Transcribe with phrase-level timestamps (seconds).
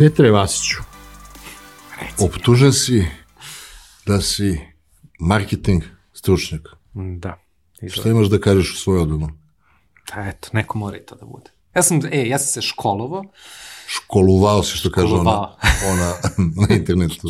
[0.00, 0.82] Petre Vasiću,
[2.00, 2.24] Reci.
[2.24, 3.06] optužen si
[4.06, 4.58] da si
[5.18, 5.82] marketing
[6.12, 6.68] stručnjak.
[6.94, 7.38] Da.
[7.90, 9.28] Šta imaš da kažeš u svoju odbranu?
[10.14, 11.50] Da, eto, neko mora i to da bude.
[11.74, 13.24] Ja sam, e, ja sam se školovao,
[13.92, 15.56] Školuvao si, što kaže ona,
[15.92, 16.12] ona
[16.68, 17.28] na internetu.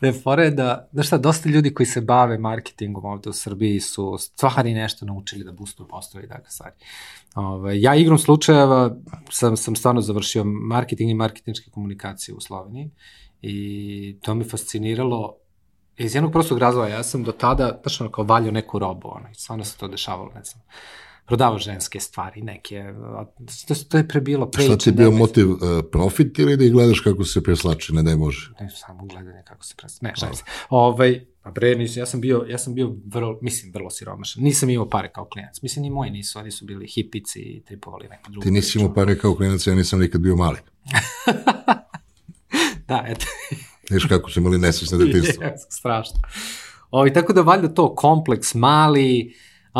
[0.00, 4.16] je fore da, da šta, dosta ljudi koji se bave marketingom ovde u Srbiji su
[4.18, 6.74] stvari nešto naučili da boostuju postoje i takve stvari.
[7.34, 8.96] Ove, ja igrom slučajeva
[9.30, 12.90] sam, sam stvarno završio marketing i marketinške komunikacije u Sloveniji
[13.42, 15.36] i to me fasciniralo
[15.96, 16.88] iz jednog prostog razloga.
[16.88, 19.88] Ja sam do tada, znaš, ono, kao valjao neku robu, ono, i stvarno se to
[19.88, 20.62] dešavalo, ne znam,
[21.26, 22.84] prodavao ženske stvari, neke,
[23.68, 24.64] to, to je prebilo pre.
[24.64, 25.58] Šta ti je bio motiv, uh,
[25.92, 28.50] profit ili da ih gledaš kako se preslači, ne daj Bože?
[28.60, 30.10] ne samo gledanje kako se predstavlja.
[30.10, 30.44] Ne, šalim se.
[30.70, 34.42] Ovaj, a bre, nisam, ja sam bio, ja sam bio vrlo, mislim, vrlo siromašan.
[34.42, 35.62] Nisam imao pare kao klinac.
[35.62, 38.94] Mislim, ni moji nisu, oni su bili hipici i tripovali neku drugu Ti nisi imao
[38.94, 40.58] pare kao klinac, ja nisam nikad bio mali.
[42.88, 43.26] Da, eto.
[43.90, 45.44] Viš kako su imali nesvesne detinstvo.
[45.78, 46.20] Strašno.
[46.90, 49.34] Ovi, tako da valjda to kompleks mali,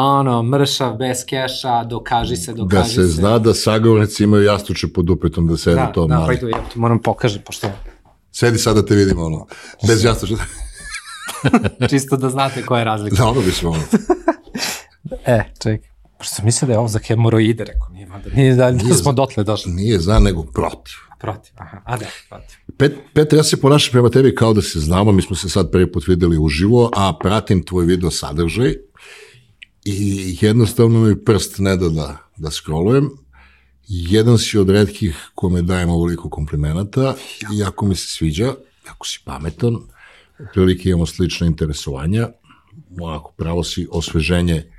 [0.04, 2.94] ono, mršav, bez keša, dokaži se, dokaži Da se.
[2.94, 6.34] se zna da sagovornici imaju jastuče pod upetom da sede da, to da, pa mali.
[6.34, 7.68] idu, ja to moram pokažem, pošto
[8.32, 9.46] Sedi sad da te vidimo, ono,
[9.86, 10.34] bez jastuča.
[11.90, 13.16] čisto da znate koja je razlika.
[13.16, 13.82] Da, ono bi se ono.
[15.26, 15.88] E, čekaj.
[16.18, 19.12] Pošto sam mislio da je ovo za hemoroide, rekao, nije valjda, nije da, da smo
[19.12, 19.72] dotle došli.
[19.72, 20.94] Nije za, nego protiv.
[21.20, 22.56] Protiv, aha, a da, protiv.
[22.78, 25.70] Pet, Petar, ja se ponašam prema tebi kao da se znamo, mi smo se sad
[25.70, 28.74] prvi put videli uživo, a pratim tvoj video sadržaj
[29.86, 33.10] i jednostavno mi prst ne da da, da scrollujem.
[33.88, 37.14] Jedan si od redkih kome dajem ovoliko komplimenata.
[37.54, 38.54] I jako mi se sviđa,
[38.86, 39.76] jako si pametan,
[40.52, 42.28] prilike imamo slične interesovanja,
[43.00, 44.72] onako pravo si osveženje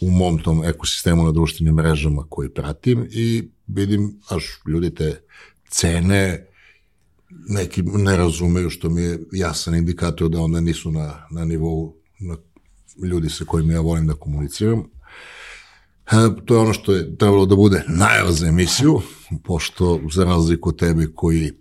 [0.00, 5.22] u mom tom ekosistemu na društvenim mrežama koji pratim i vidim, až ljudi te
[5.68, 6.46] cene,
[7.48, 11.99] neki ne razumeju, što mi je jasan indikator da onda nisu na, na nivou
[13.02, 14.84] ljudi sa kojima ja volim da komuniciram.
[16.06, 19.00] E, to je ono što je trebalo da bude najava za emisiju,
[19.44, 21.52] pošto za razliku od tebe koji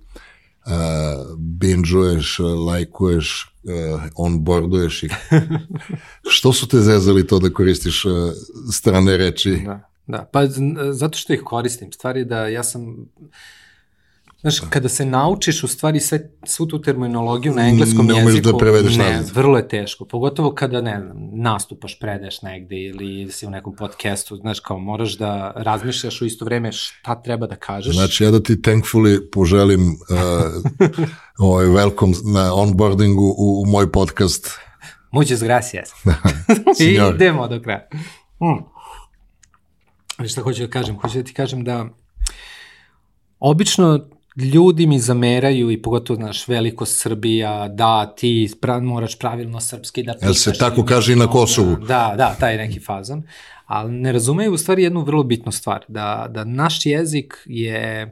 [0.70, 5.10] uh, bingeuješ, lajkuješ, uh, onboarduješ i
[6.36, 8.12] što su te zezali to da koristiš uh,
[8.72, 9.62] strane reči?
[9.66, 10.30] Da, da.
[10.34, 10.62] Pa z-
[10.92, 11.92] zato što ih koristim.
[11.92, 12.96] Stvari da ja sam...
[14.42, 18.52] Znaš, kada se naučiš u stvari sve, svu tu terminologiju na engleskom Ne umeš jeziku,
[18.52, 19.36] da prevedeš ne, nazad.
[19.36, 20.06] vrlo je teško.
[20.06, 25.18] Pogotovo kada, ne znam, nastupaš, predeš negde ili si u nekom podcastu, znaš, kao moraš
[25.18, 27.96] da razmišljaš u isto vreme šta treba da kažeš.
[27.96, 29.98] Znači, ja da ti thankfully poželim uh,
[31.50, 34.50] ovaj welcome na onboardingu u, u moj podcast.
[35.12, 35.90] Muchas gracias.
[36.82, 37.88] I idemo do kraja.
[38.42, 38.64] Mm.
[40.28, 41.00] Šta hoću da kažem?
[41.00, 41.86] Hoću da ti kažem da
[43.40, 44.00] obično
[44.40, 50.14] ljudi mi zameraju i pogotovo, znaš, veliko Srbija, da, ti pra, moraš pravilno srpski da
[50.22, 51.76] Jel se tako kaže i na Kosovu?
[51.76, 53.24] Da, da, taj neki fazon.
[53.66, 58.12] Ali ne razumeju u stvari jednu vrlo bitnu stvar, da, da naš jezik je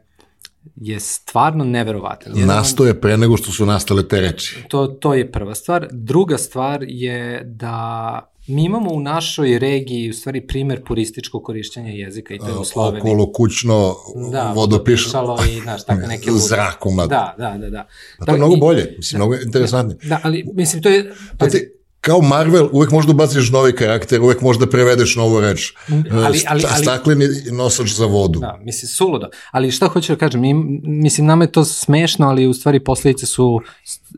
[0.75, 2.33] je stvarno neverovatan.
[2.35, 4.63] Jedan- Nastoje pre nego što su nastale te reči.
[4.67, 5.87] To, to je prva stvar.
[5.91, 12.33] Druga stvar je da mi imamo u našoj regiji u stvari primer purističkog korišćenja jezika
[12.33, 13.01] i to je u Sloveniji.
[13.01, 13.95] Okolo kućno
[14.31, 16.43] Da, vodopiš vodopišalo i, znaš, tako neke lude.
[16.43, 16.95] zrakom.
[16.97, 17.05] Da.
[17.07, 17.87] Da, da, da, da.
[18.17, 19.97] A to je mnogo bolje, mislim, mnogo interesantnije.
[20.03, 21.13] Da, ali mislim, to je...
[21.37, 21.71] Pa ti,
[22.01, 25.73] kao Marvel, uvek možda ubaciš novi karakter, uvek možda prevedeš novu reč.
[25.89, 28.39] Ali- ali- Sta- ali- Stakleni nosač za vodu.
[28.39, 29.27] Da, mislim, suludo.
[29.51, 30.53] Ali šta hoću da kažem, mi,
[30.83, 33.59] mislim, nama je to smešno, ali u stvari posledice su,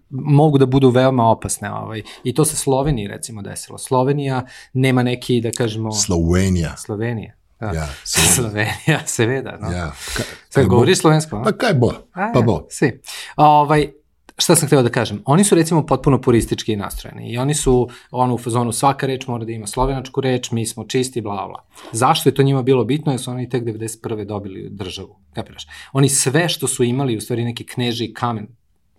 [0.10, 1.72] mogu da budu veoma opasne.
[1.72, 2.02] Ovaj.
[2.24, 3.78] I to se Sloveniji, recimo, desilo.
[3.78, 5.92] Slovenija nema neki, da kažemo...
[5.92, 6.78] Slovenija.
[6.78, 7.34] Slovenija.
[7.60, 7.68] Da.
[7.68, 7.90] Ja,
[8.36, 9.58] Slovenija, seveda.
[9.62, 9.72] No.
[9.72, 9.92] Ja.
[10.54, 10.68] Ka, bo?
[10.68, 11.44] govoriš slovensko, a?
[11.44, 11.92] Pa kaj bo?
[12.14, 12.68] A, Pa bo.
[12.70, 13.02] Svi.
[13.36, 13.92] Ovaj,
[14.40, 15.22] šta sam hteo da kažem?
[15.26, 19.46] Oni su recimo potpuno puristički nastrojeni i oni su ono u fazonu svaka reč mora
[19.46, 21.66] da ima slovenačku reč, mi smo čisti, bla bla.
[21.92, 23.12] Zašto je to njima bilo bitno?
[23.12, 24.26] Jer su oni tek 91.
[24.26, 25.68] dobili državu, kapiraš?
[25.94, 28.48] Oni sve što su imali, u stvari neki kneži kamen,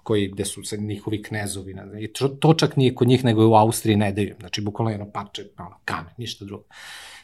[0.03, 3.25] koji, gde su se njihovi knezovi, ne znam, i to, to čak nije kod njih,
[3.25, 6.65] nego u Austriji ne daju, znači bukvalno jedno parče, ono, kamen, ništa drugo.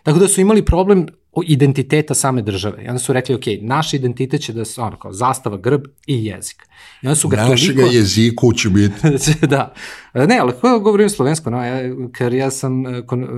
[0.03, 1.07] Tako da su imali problem
[1.47, 2.85] identiteta same države.
[2.85, 6.25] I onda su rekli, ok, naš identitet će da se, ono, kao zastava, grb i
[6.25, 6.69] jezik.
[7.03, 7.97] I onda su ga Našega toliko...
[7.97, 8.95] jeziku će biti
[9.47, 9.75] da.
[10.15, 11.79] Ne, ali ko govorim slovensko, no, ja,
[12.13, 13.29] ker ja sam e, kon, uh,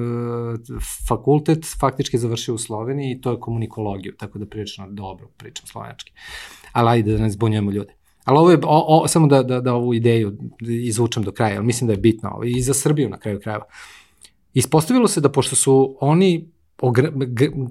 [1.08, 6.12] fakultet faktički završio u Sloveniji i to je komunikologiju, tako da prilično dobro pričam slovenački.
[6.72, 7.94] Ali ajde da ne zbunjujemo ljude.
[8.24, 11.66] Ali ovo je, o, o, samo da, da, da ovu ideju izvučem do kraja, ali
[11.66, 13.64] mislim da je bitno ovo, i za Srbiju na kraju krajeva.
[14.54, 16.50] Ispostavilo se da pošto su oni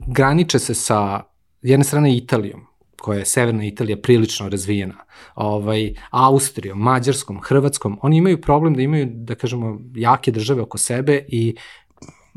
[0.07, 1.23] graniče se sa
[1.61, 2.65] jedne strane Italijom,
[3.01, 4.95] koja je severna Italija prilično razvijena,
[5.35, 11.25] ovaj, Austrijom, Mađarskom, Hrvatskom, oni imaju problem da imaju, da kažemo, jake države oko sebe
[11.27, 11.55] i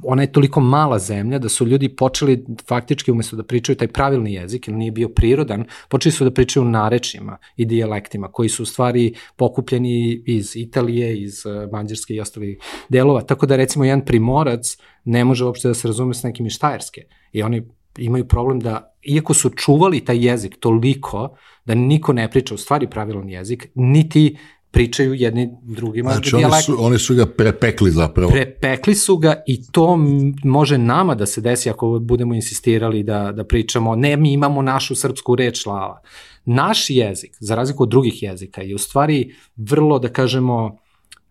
[0.02, 4.32] ona je toliko mala zemlja da su ljudi počeli faktički umesto da pričaju taj pravilni
[4.32, 8.67] jezik, ili nije bio prirodan, počeli su da pričaju narečima i dijalektima koji su u
[8.67, 12.58] stvari pokupljeni iz Italije, iz eh, Mađarske i ostalih
[12.88, 13.20] delova.
[13.20, 17.00] Tako da recimo jedan primorac ne može uopšte da se razume s nekim iz Štajerske.
[17.32, 17.62] I oni
[17.99, 22.91] imaju problem da, iako su čuvali taj jezik toliko, da niko ne priča u stvari
[22.91, 24.37] pravilan jezik, niti
[24.71, 26.75] pričaju jedni drugima znači, dijalektom.
[26.75, 28.31] Oni su, oni su ga prepekli zapravo.
[28.31, 29.99] Prepekli su ga i to
[30.45, 34.95] može nama da se desi ako budemo insistirali da, da pričamo, ne, mi imamo našu
[34.95, 36.01] srpsku reč slava.
[36.45, 40.80] Naš jezik, za razliku od drugih jezika, je u stvari vrlo, da kažemo,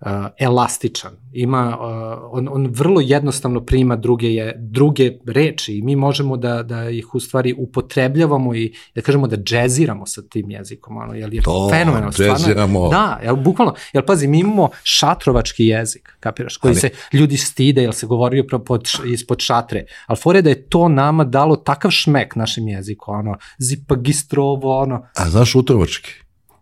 [0.02, 1.12] uh, elastičan.
[1.34, 6.64] Ima, uh, on, on vrlo jednostavno prima druge, je, druge reči i mi možemo da,
[6.64, 10.98] da ih u stvari upotrebljavamo i da kažemo da džeziramo sa tim jezikom.
[10.98, 12.12] Ono, jel je to, fenomenalno.
[12.12, 12.90] džeziramo.
[12.90, 13.74] Da, jel, bukvalno.
[13.94, 16.80] Jel pazi, mi imamo šatrovački jezik, kapiraš, koji Ali...
[16.80, 19.86] se ljudi stide, jel se govorio pod, ispod šatre.
[20.08, 25.06] Ali fore da je to nama dalo takav šmek našem jeziku, ono, zipagistrovo, ono.
[25.16, 26.10] A znaš utrovački?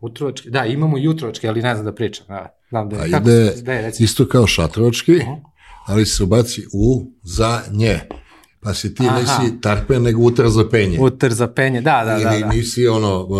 [0.01, 2.25] Utrovački, da, imamo i utrovački, ali ne znam da pričam.
[2.27, 5.41] Da, znam da, A kako ide se, da je, isto kao šatrovački, uh -huh.
[5.85, 7.99] ali se ubaci u, za, nje.
[8.59, 9.19] Pa si ti Aha.
[9.19, 10.99] nisi tarpen, nego utar za penje.
[10.99, 12.33] Utar za penje, da, da, da.
[12.33, 12.47] Ili da.
[12.47, 13.39] nisi ono, uh,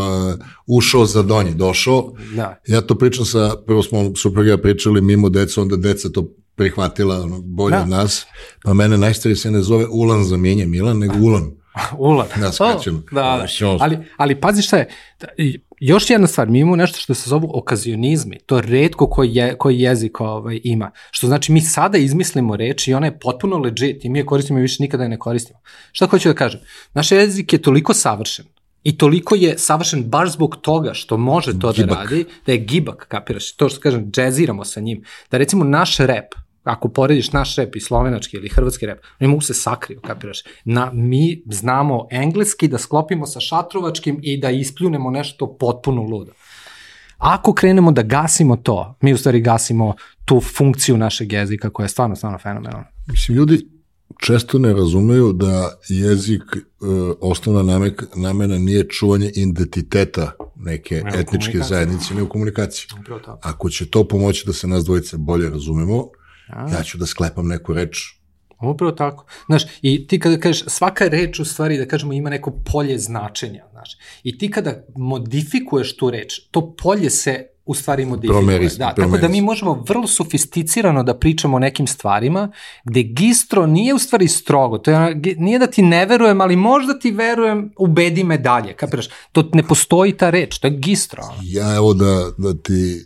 [0.68, 2.14] ušao za donje, došao.
[2.36, 2.60] Da.
[2.68, 7.42] Ja to pričam sa, prvo smo supruga pričali mimo deca, onda deca to prihvatila ono,
[7.42, 7.82] bolje da.
[7.82, 8.26] od nas.
[8.64, 11.52] Pa mene najstariji se ne zove Ulan za menje Milan, nego Ulan.
[11.98, 12.28] Ulan.
[12.36, 12.96] Da, skačem.
[12.96, 13.78] Oh, da, da.
[13.80, 14.90] Ali, ali pazi šta je,
[15.80, 19.80] još jedna stvar, mi imamo nešto što se zovu okazionizmi, to redko koji, je, koji
[19.80, 24.10] jezik ovaj, ima, što znači mi sada izmislimo reč i ona je potpuno legit i
[24.10, 25.60] mi je koristimo i više nikada je ne koristimo.
[25.92, 26.62] Šta hoću da kažem?
[26.94, 28.46] Naš jezik je toliko savršen
[28.84, 31.98] i toliko je savršen baš zbog toga što može to da gibak.
[31.98, 35.98] da radi, da je gibak, kapiraš, to što kažem, džeziramo sa njim, da recimo naš
[35.98, 36.36] rep,
[36.68, 40.44] ako porediš naš rep i slovenački ili hrvatski rep, oni mogu se sakriju, kapiraš.
[40.66, 46.32] Na, mi znamo engleski da sklopimo sa šatrovačkim i da ispljunemo nešto potpuno ludo.
[47.18, 49.94] Ako krenemo da gasimo to, mi u stvari gasimo
[50.26, 52.88] tu funkciju našeg jezika koja je stvarno, stvarno fenomenalna.
[53.08, 53.68] Mislim, ljudi
[54.20, 56.60] često ne razumeju da jezik, e,
[57.22, 62.88] osnovna namek, namena nije čuvanje identiteta neke ne, etničke zajednice, ne u komunikaciji.
[63.42, 66.08] Ako će to pomoći da se nas dvojice bolje razumemo,
[66.50, 66.70] A?
[66.72, 68.18] Ja ću da sklepam neku reč.
[68.62, 69.26] Upravo tako.
[69.46, 73.64] Znaš, i ti kada kažeš, svaka reč u stvari, da kažemo, ima neko polje značenja,
[73.72, 73.98] znaš.
[74.24, 78.40] I ti kada modifikuješ tu reč, to polje se u stvari modifikuje.
[78.40, 79.22] Promeris, da, promeris.
[79.22, 82.52] tako da mi možemo vrlo sofisticirano da pričamo o nekim stvarima,
[82.84, 87.00] gde gistro nije u stvari strogo, to je, nije da ti ne verujem, ali možda
[87.00, 89.10] ti verujem, ubedi me dalje, kapiraš?
[89.32, 91.24] To ne postoji ta reč, to je gistro.
[91.44, 93.06] Ja evo da, da ti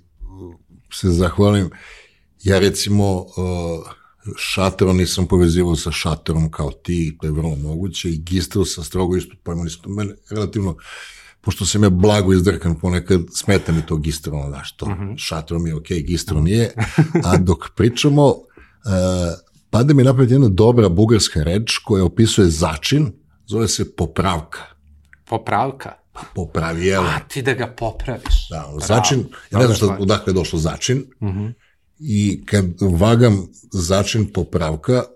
[0.93, 1.69] se zahvalim,
[2.43, 3.25] Ja recimo uh,
[4.37, 9.17] šatorom nisam povezivao sa šatorom kao ti, to je vrlo moguće, i gistro sa strogo
[9.17, 10.75] isto pojma nisam, mene relativno,
[11.41, 15.03] pošto sam ja blago izdrkan, ponekad smeta mi to gistro, ono, daš, to, mhm.
[15.03, 15.13] -huh.
[15.17, 16.73] šatorom je okej, okay, gistro nije,
[17.25, 18.35] a dok pričamo, uh,
[19.69, 23.11] pade mi napred jedna dobra bugarska reč koja opisuje začin,
[23.47, 24.61] zove se popravka.
[25.25, 25.93] Popravka?
[26.13, 27.03] Pa popravi, jel?
[27.03, 28.49] A ti da ga popraviš.
[28.49, 31.47] Da, začin, ja ne znam što, odakle je došlo začin, uh mhm.
[32.01, 35.07] и към вагам зачен поправка,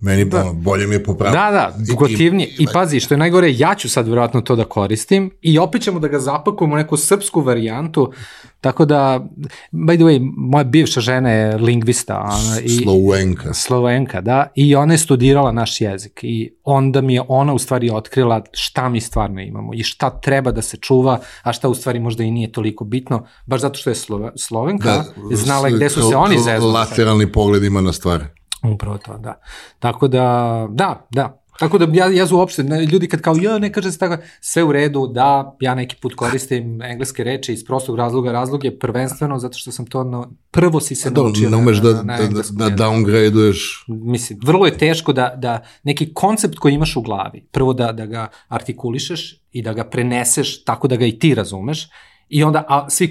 [0.00, 0.50] meni da.
[0.54, 1.38] bolje mi je popravka.
[1.38, 2.48] Da, da, dugotivnije.
[2.48, 5.58] I, i, I pazi, što je najgore, ja ću sad vjerojatno to da koristim i
[5.58, 8.12] opet ćemo da ga zapakujemo u neku srpsku varijantu,
[8.60, 9.26] tako da,
[9.72, 12.20] by the way, moja bivša žena je lingvista.
[12.20, 13.54] Ona, i, Slovenka.
[13.54, 17.90] Slovenka, da, i ona je studirala naš jezik i onda mi je ona u stvari
[17.90, 22.00] otkrila šta mi stvarno imamo i šta treba da se čuva, a šta u stvari
[22.00, 26.10] možda i nije toliko bitno, baš zato što je Slove, Slovenka, da, znala gde su
[26.10, 26.72] se oni zeznuli.
[26.72, 28.24] Lateralni pogled ima na stvari.
[28.72, 29.40] Upravo to, da.
[29.78, 33.92] Tako da, da, da, Tako da ja, ja uopšte, ljudi kad kao, ja ne kaže
[33.92, 38.32] se tako, sve u redu, da, ja neki put koristim engleske reči iz prostog razloga,
[38.32, 41.78] razlog je prvenstveno zato što sam to, no, prvo si se da, naučio ne umeš
[41.78, 43.84] da, na, na, da, da downgradeuješ.
[43.88, 48.06] Mislim, vrlo je teško da, da neki koncept koji imaš u glavi, prvo da, da
[48.06, 51.88] ga artikulišeš i da ga preneseš tako da ga i ti razumeš,
[52.28, 53.10] i onda a, svi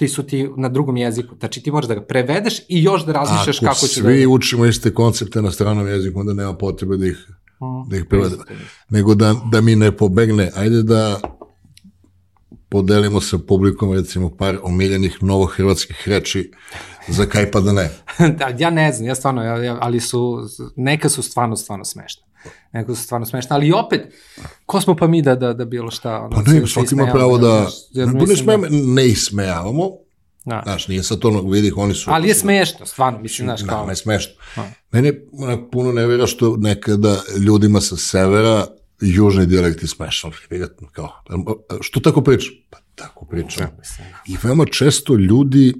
[0.00, 1.36] koncepti su ti na drugom jeziku.
[1.38, 4.08] Znači ti moraš da ga prevedeš i još da razmišljaš kako će da...
[4.08, 7.26] Ako svi učimo iste koncepte na stranom jeziku, onda nema potrebe da ih
[7.88, 8.36] da ih prevede.
[8.90, 10.50] Nego da, da mi ne pobegne.
[10.56, 11.20] Ajde da
[12.68, 16.50] podelimo sa publikom recimo par omiljenih novohrvatskih reči
[17.08, 17.90] za kaj pa da ne.
[18.38, 22.22] da, ja ne znam, ja stvarno, ja, ja, ali su, neka su stvarno, stvarno smešne.
[22.72, 24.14] Nego su stvarno smešne, ali opet,
[24.66, 27.38] ko smo pa mi da, da, da bilo šta, ono, Pa ne, svaki ima pravo
[27.38, 29.90] da, jer ne, ne, smeme, ne ismejavamo,
[30.44, 32.10] da, znaš, nije sad to, vidi, oni su...
[32.10, 34.32] ali je smešno, stvarno, mislim, znaš, Da, kao, ne smešno.
[34.56, 34.70] A.
[34.92, 38.66] Mene onak, puno ne vera što nekada ljudima sa severa
[39.00, 40.30] južni dijalekt je smešan.
[40.92, 41.12] Kao,
[41.80, 42.52] što tako pričam?
[42.70, 43.66] Pa tako pričam.
[44.28, 45.74] I veoma često ljudi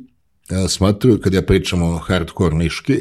[0.51, 2.99] a, smatruju, kad ja pričam o hardcore niški,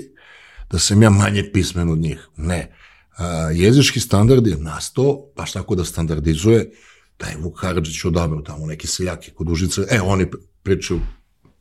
[0.71, 2.27] da sam ja manje pismen od njih.
[2.37, 2.75] Ne.
[3.19, 6.71] A, jezički standard je nastao, baš tako da standardizuje,
[7.19, 10.27] da je Vuk Karadžić odabrao tamo neki seljaki kod Užice, e, oni
[10.63, 10.99] pričaju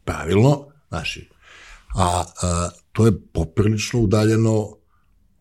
[0.04, 1.28] pravilno, znaši,
[1.94, 4.76] a, a to je poprilično udaljeno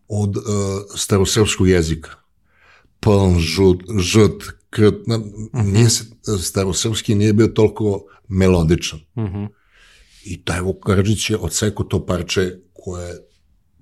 [0.08, 0.44] od uh,
[0.94, 2.10] starosrpskog jezika.
[3.00, 5.20] Pln, žut, žut, krt, na,
[5.52, 6.04] nije se,
[6.42, 9.00] starosrpski nije bio toliko melodičan.
[9.18, 9.44] mhm,
[10.24, 13.27] I taj Vuk Karadžić je odsekao to parče koje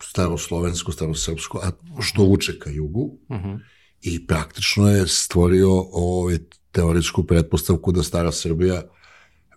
[0.01, 1.71] je staroslovensko, starosrpsko, a
[2.03, 3.55] što uče ka jugu, mhm,
[4.03, 6.39] i praktično je stvorio ovaj,
[6.73, 8.83] teoretsku pretpostavku da stara Srbija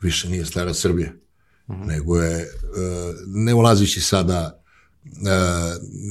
[0.01, 1.12] više nije stara Srbija,
[1.67, 2.48] nego je, e,
[3.27, 4.63] ne ulazići sada,
[5.05, 5.10] e,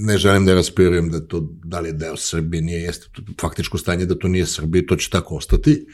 [0.04, 3.06] ne želim da raspirujem da to, da li je deo Srbije, nije, jeste
[3.40, 5.87] faktičko stanje da to nije Srbija, to će tako ostati,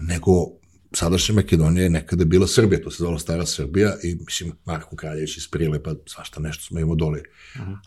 [0.00, 0.32] nego
[0.94, 5.36] sadašnja Makedonija je nekada bila Srbija, to se zvala stara Srbija i mislim Marko Kraljević
[5.36, 7.20] iz Prile, pa svašta nešto smo imao dole.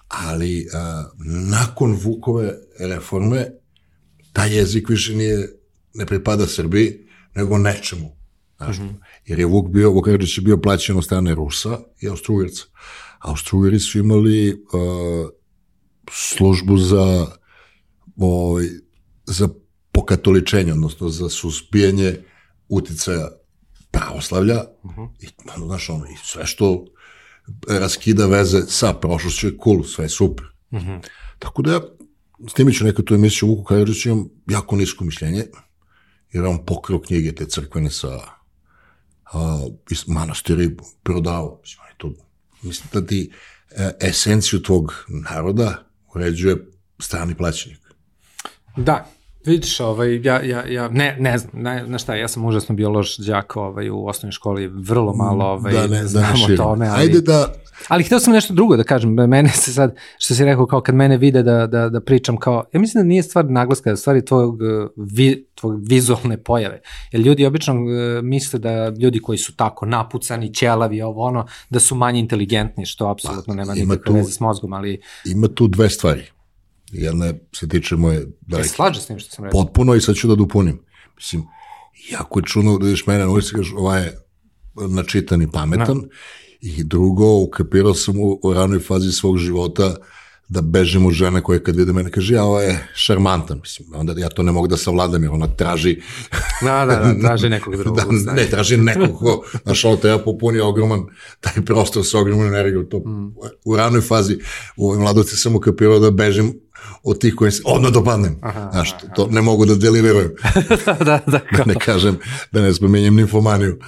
[0.08, 1.10] Ali a,
[1.52, 3.52] nakon Vukove reforme
[4.34, 5.50] taj jezik više nije,
[5.94, 8.16] ne pripada Srbiji, nego nečemu.
[8.58, 8.78] Znaš,
[9.26, 12.64] Jer je Vuk bio, Vuk Karadžić je bio plaćen od strane Rusa i Austrugarca.
[13.20, 15.30] Austrugari su imali uh,
[16.12, 17.28] službu za
[18.18, 18.66] ovaj,
[19.26, 19.50] za
[19.92, 22.16] pokatoličenje, odnosno za suzbijanje
[22.70, 23.30] uticaja
[23.92, 24.64] pravoslavlja
[25.20, 26.86] i, ono, znaš, ono, i sve što
[27.68, 30.46] raskida veze sa prošlošću je cool, sve je super.
[31.40, 31.82] Tako da ja
[32.48, 35.46] snimit ću neku tu emisiju Vuku Karadžiću, imam jako nisko mišljenje,
[36.32, 38.20] jer on pokrao knjige te crkvene sa
[39.34, 41.62] a, iz manastira i prodao.
[41.64, 42.12] Mislim, to,
[42.62, 43.32] mislim da ti
[43.72, 47.80] e, esenciju tvog naroda uređuje strani plaćenik.
[48.78, 49.06] Da,
[49.46, 52.90] vidiš, ovaj, ja, ja, ja ne, ne znam, ne, znaš šta, ja sam užasno bio
[52.90, 57.02] loš đak ovaj, u osnovnoj školi, vrlo malo ovaj, da ne, znam o tome, ali,
[57.02, 57.54] Ajde da,
[57.88, 60.96] ali hteo sam nešto drugo da kažem, mene se sad, što si rekao, kao kad
[60.96, 63.98] mene vide da, da, da pričam kao, ja mislim da nije stvar naglaska, da je
[63.98, 69.38] stvari tvojeg, eh, vi, tvojeg vizualne pojave, jer ljudi obično eh, misle da ljudi koji
[69.38, 74.14] su tako napucani, ćelavi, ovo ono, da su manje inteligentni, što apsolutno nema ima nikakve
[74.14, 76.35] veze s mozgom, ali ima tu dve stvari.
[76.92, 79.62] Jedna je, se tiče moje ja daleke slaže s tim što sam rekao.
[79.64, 80.80] potpuno i sad ću da dopunim.
[81.16, 81.44] Mislim,
[82.12, 84.18] jako je čudno da vidiš mene na ulici kažeš ovaj je
[84.76, 86.02] načitan i pametan
[86.62, 89.96] i drugo, ukapirao sam u, u ranoj fazi svog života
[90.50, 94.14] da bežim od žene koja kad vide mene kaže ja ovo je šarmantan, mislim, onda
[94.18, 96.02] ja to ne mogu da savladam jer ona traži
[96.62, 98.24] Da, da, da, traže nekog drugog.
[98.26, 101.06] da, ne, traži nekog ko, znaš, ono treba popuni ogroman,
[101.40, 103.04] taj prostor sa ogromnom energijom, to
[103.66, 104.38] u ranoj fazi,
[104.78, 106.54] u ovoj mladosti sam ukapirao da bežim
[107.04, 110.32] od tih koji se odmah dopadnem, Aha, znaš, to, to ne mogu da deliverujem,
[110.86, 112.18] da, da, da, da kao, ne kažem,
[112.52, 113.80] da ne spomenjem nimfomaniju,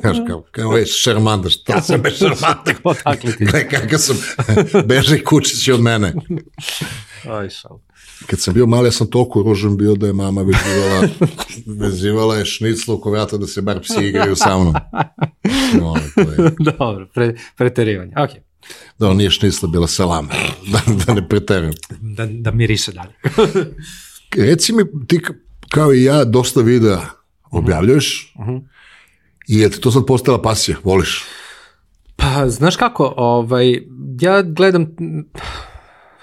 [0.00, 3.44] znaš, kao, kao je šarmanta, šta sam bez šarmanta, Odakle ti?
[3.44, 4.16] Gle, kakav sam,
[4.88, 6.14] beže kučići od mene.
[7.30, 7.78] Aj, šal.
[8.26, 11.08] Kad sam bio mali, ja sam toliko ružan bio da je mama vezivala,
[11.66, 14.74] vezivala je šniclo oko vrata da se bar psi igraju sa mnom.
[15.80, 18.12] No, to je, Dobro, pre, preterivanje.
[18.16, 18.30] Ok,
[18.98, 20.28] da, nije šnicla, bila salama,
[20.72, 21.72] da, da ne preteram.
[22.00, 23.12] da, da miriše dalje.
[24.36, 25.20] Reci mi, ti
[25.68, 27.00] kao i ja dosta videa
[27.50, 28.34] objavljuješ
[29.48, 31.24] i je ti to sad postala pasija, voliš?
[32.16, 33.82] Pa, znaš kako, ovaj,
[34.20, 34.86] ja gledam,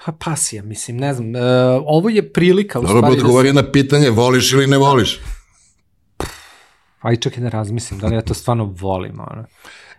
[0.04, 1.40] pa pasija, mislim, ne znam, e,
[1.86, 5.20] ovo je prilika u Dobro stvari da odgovorio na pitanje, voliš ili ne voliš?
[7.00, 9.44] Aj čekaj da razmislim, da li ja to stvarno volim, ono.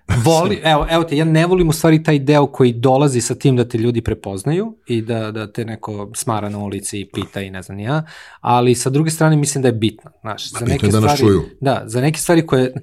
[0.07, 3.55] Voli, evo, evo te, ja ne volim u stvari taj deo koji dolazi sa tim
[3.55, 7.50] da te ljudi prepoznaju i da, da te neko smara na ulici i pita i
[7.50, 8.05] ne znam ja,
[8.41, 11.43] ali sa druge strane mislim da je bitno, znaš, za neke da stvari, čuju.
[11.62, 12.74] da, za neke stvari koje,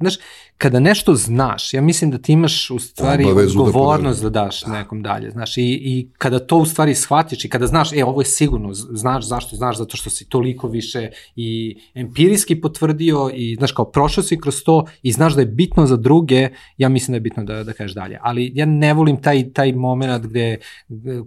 [0.00, 0.14] znaš,
[0.62, 4.66] kada nešto znaš, ja mislim da ti imaš u stvari Obavezu da odgovornost da, daš
[4.66, 8.20] nekom dalje, znaš, i, i kada to u stvari shvatiš i kada znaš, e, ovo
[8.20, 13.72] je sigurno, znaš zašto, znaš zato što si toliko više i empirijski potvrdio i, znaš,
[13.72, 17.16] kao prošao si kroz to i znaš da je bitno za druge, ja mislim da
[17.16, 18.18] je bitno da, da kažeš dalje.
[18.22, 20.58] Ali ja ne volim taj, taj moment gde,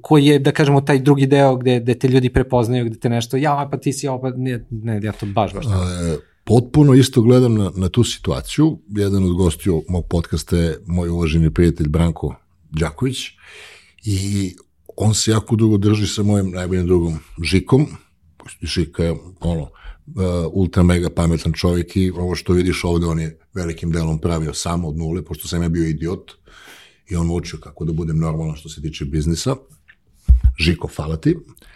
[0.01, 3.37] koji je, da kažemo, taj drugi deo gde, gde te ljudi prepoznaju, gde te nešto,
[3.37, 6.34] ja, pa ti si ovo, pa ne, ne, ja to baš, baš ne.
[6.47, 8.79] Potpuno isto gledam na, na tu situaciju.
[8.89, 12.35] Jedan od gostiju mog podcasta je moj uvaženi prijatelj Branko
[12.71, 13.17] Đaković
[14.03, 14.55] i
[14.97, 17.87] on se jako dugo drži sa mojim najboljim drugom Žikom.
[18.61, 19.69] Žika je ono, uh,
[20.51, 24.85] ultra mega pametan čovjek i ovo što vidiš ovde on je velikim delom pravio sam
[24.85, 26.31] od nule, pošto sam ja bio idiot
[27.09, 29.55] i on učio kako da budem normalan što se tiče biznisa.
[30.59, 31.35] Žiko, hvala ti.
[31.35, 31.74] O,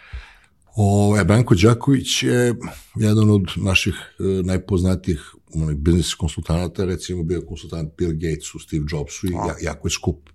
[1.20, 2.54] e, Branko Đaković je
[2.96, 9.26] jedan od naših e, najpoznatijih onih biznis konsultanata, recimo bio konsultant Bill Gatesu, Steve Jobsu
[9.26, 10.30] i ja, jako je skup.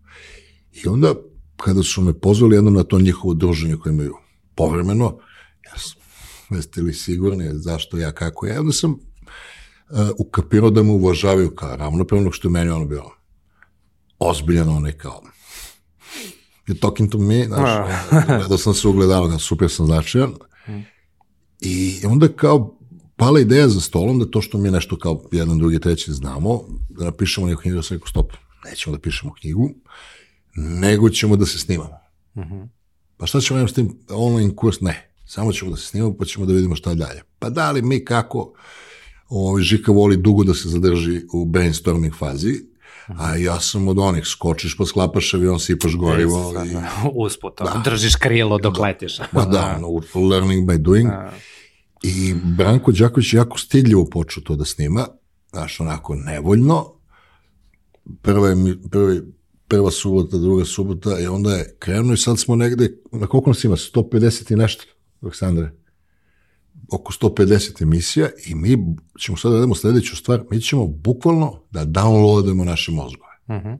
[0.83, 1.13] I onda,
[1.57, 4.13] kada su me pozvali jednom na to njihovo druženje koje imaju
[4.55, 5.17] povremeno,
[5.65, 6.01] ja sam,
[6.57, 8.97] jeste li sigurni zašto ja, kako ja, onda sam uh,
[10.19, 13.11] ukapirao da me uvažavaju kao ravnopravnog, što je meni ono bilo
[14.19, 15.21] ozbiljan, onaj kao
[16.67, 17.89] you're talking to me, znaš,
[18.39, 20.33] gledao sam se ugledalo, da super sam značajan.
[21.61, 22.77] I onda kao
[23.15, 27.05] pala ideja za stolom da to što mi nešto kao jedan, drugi, treći znamo, da
[27.05, 28.31] napišemo neku knjigu, da sam rekao stop,
[28.65, 29.69] nećemo da pišemo knjigu,
[30.55, 31.99] nego ćemo da se snimamo.
[32.35, 32.67] -huh.
[33.17, 34.81] Pa šta ćemo s tim online kurs?
[34.81, 37.21] Ne, samo ćemo da se snimamo pa ćemo da vidimo šta dalje.
[37.39, 38.53] Pa da li mi kako,
[39.29, 42.74] ovaj, Žika voli dugo da se zadrži u brainstorming fazi,
[43.07, 46.53] A ja sam od onih, skočiš pa sklapaš avion, sipaš gorivo.
[46.65, 46.75] I,
[47.25, 47.81] Usput, da.
[47.85, 48.81] držiš krilo dok da.
[48.81, 49.17] letiš.
[49.31, 49.87] Pa da, no,
[50.29, 51.07] learning by doing.
[51.09, 51.31] Da.
[52.03, 55.07] I Branko Đaković je jako stidljivo počeo to da snima,
[55.51, 56.93] znaš, onako nevoljno.
[58.21, 58.55] Prva, je,
[58.91, 59.21] prvi,
[59.67, 63.63] prva subota, druga subota i onda je krenuo i sad smo negde, na koliko nas
[63.63, 64.83] ima, 150 i nešto,
[65.21, 65.71] Aleksandre?
[66.91, 68.77] Oko 150 emisija i mi
[69.19, 73.33] ćemo sad da radimo sledeću stvar, mi ćemo bukvalno da downloadujemo naše mozgove.
[73.47, 73.77] Uh -huh.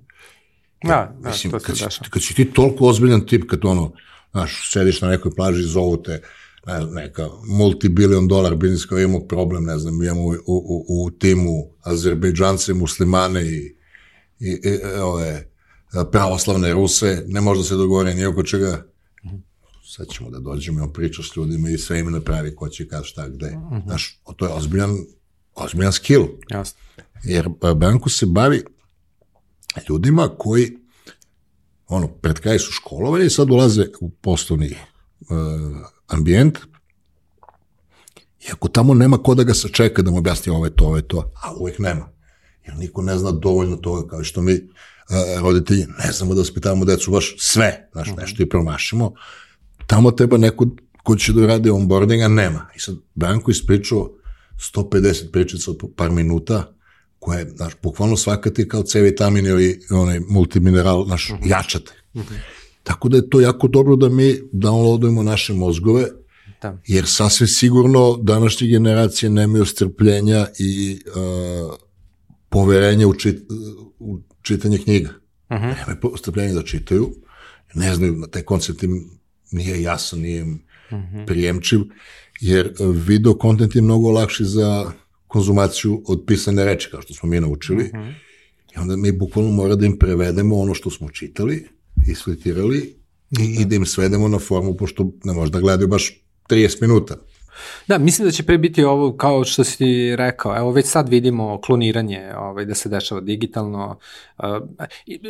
[0.84, 3.92] Da, da, Mislim, to se kad, si, kad si ti toliko ozbiljan tip, kad ono,
[4.32, 6.22] znaš, sediš na nekoj plaži, zovu te,
[6.68, 11.52] ne, neka multibilion dolar biznis kao imamo problem, ne znam, imamo u, u, u timu
[11.84, 13.76] Azerbejdžance, muslimane i,
[14.40, 15.52] i, i ove
[16.12, 18.86] pravoslavne Ruse, ne može da se dogovori ni oko čega,
[19.96, 23.06] sad ćemo da dođemo i priča s ljudima i sve im napravi ko će kad
[23.06, 23.48] šta gde.
[23.48, 23.75] Uh mhm.
[23.75, 23.84] -huh.
[23.86, 24.98] Znaš, to je ozbiljan,
[25.55, 26.25] ozbiljan skill.
[26.50, 26.79] Jasno.
[27.24, 28.64] Jer Branko se bavi
[29.90, 30.77] ljudima koji
[31.88, 35.38] ono, pred kraj su školovani i sad ulaze u poslovni uh,
[36.08, 36.58] ambijent
[38.40, 40.96] i ako tamo nema ko da ga sačeka da mu objasni ovo je to, ovo
[40.96, 42.10] je to, a uvek nema.
[42.66, 46.86] Jer niko ne zna dovoljno toga kao što mi uh, roditelji ne znamo da ospitavamo
[46.86, 48.20] decu baš sve, znaš, mhm.
[48.20, 49.14] nešto i promašimo,
[49.88, 50.68] tamo treba neko
[51.04, 52.70] ko će da radi onboardinga, nema.
[52.76, 54.12] I sad Branko ispričao
[54.74, 56.76] 150 pričica od par minuta,
[57.20, 61.44] koje, znaš, bukvalno svaka ti kao C vitamin ili onaj multimineral, naš, uh mhm.
[61.44, 61.52] -huh.
[61.52, 61.92] jačate.
[62.14, 62.34] Uh mhm.
[62.34, 62.40] -huh.
[62.84, 66.06] Tako da je to jako dobro da mi downloadujemo naše mozgove,
[66.62, 66.78] da.
[66.88, 71.74] jer sasvim sigurno današnje generacije nemaju strpljenja i uh,
[72.50, 73.42] poverenja u, čit,
[74.00, 75.10] u čitanje knjiga.
[75.50, 75.66] Uh mhm.
[75.66, 75.76] -huh.
[75.78, 77.16] Nemaju strpljenja da čitaju,
[77.74, 79.10] ne znaju na taj koncept im
[79.55, 81.25] nije jasan, nije mm -hmm.
[81.25, 81.79] prijemčiv,
[82.41, 84.91] jer video kontent je mnogo lakši za
[85.27, 87.83] konzumaciju od pisane reči, kao što smo mi naučili.
[87.83, 88.13] -hmm.
[88.75, 91.68] I onda mi bukvalno mora da im prevedemo ono što smo čitali,
[92.07, 92.96] isflitirali
[93.39, 93.70] i, i da.
[93.70, 97.18] da im svedemo na formu, pošto ne možda gledaju baš 30 minuta.
[97.87, 101.09] Da, mislim da će pre biti ovo kao što si ti rekao, evo već sad
[101.09, 103.98] vidimo kloniranje ovaj, da se dešava digitalno,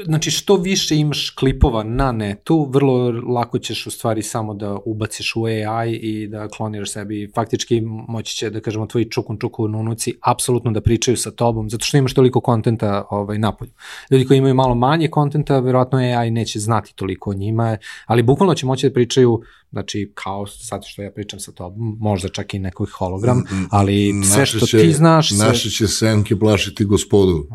[0.05, 5.35] znači što više imaš klipova na netu, vrlo lako ćeš u stvari samo da ubaciš
[5.35, 10.13] u AI i da kloniraš sebi, faktički moći će da kažemo tvoji čukun čuku nunuci
[10.21, 13.71] apsolutno da pričaju sa tobom, zato što imaš toliko kontenta ovaj, napolju.
[14.11, 18.55] Ljudi koji imaju malo manje kontenta, verovatno AI neće znati toliko o njima, ali bukvalno
[18.55, 19.41] će moći da pričaju
[19.75, 24.45] znači kao sad što ja pričam sa tobom, možda čak i nekoj hologram, ali sve
[24.45, 25.29] što će, ti znaš...
[25.29, 25.47] Sve...
[25.47, 27.47] Naše će senke plašiti gospodu.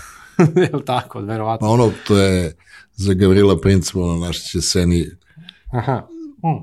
[0.62, 1.66] je li tako, verovatno?
[1.66, 2.56] Pa ono, to je
[2.94, 5.06] za Gavrila Principa, ono, naše će seni
[5.72, 6.06] Aha.
[6.44, 6.62] Mm.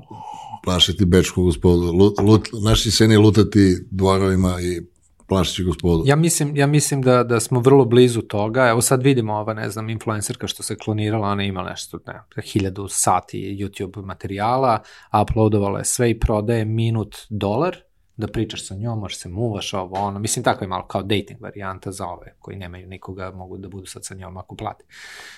[0.64, 1.92] plašiti bečku gospodu.
[1.92, 4.80] Lut, lut, naši seni lutati dvorovima i
[5.28, 6.02] plašići gospodu.
[6.06, 8.68] Ja mislim, ja mislim da, da smo vrlo blizu toga.
[8.68, 12.88] Evo sad vidimo ova, ne znam, influencerka što se klonirala, ona ima nešto, ne, hiljadu
[12.88, 14.82] sati YouTube materijala,
[15.22, 17.76] uploadovala je sve i prodaje minut dolar,
[18.16, 21.40] da pričaš sa njom, možeš se muvaš ovo, ono, mislim tako je malo kao dating
[21.40, 24.84] varijanta za ove koji nemaju nikoga, mogu da budu sad sa njom ako plate.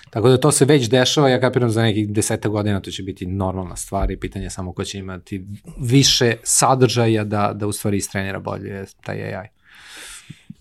[0.09, 3.25] Tako da to se već dešava, ja kapiram za nekih deseta godina to će biti
[3.25, 5.45] normalna stvar i pitanje je samo ko će imati
[5.79, 9.58] više sadržaja da, da u stvari istrenira bolje taj AI.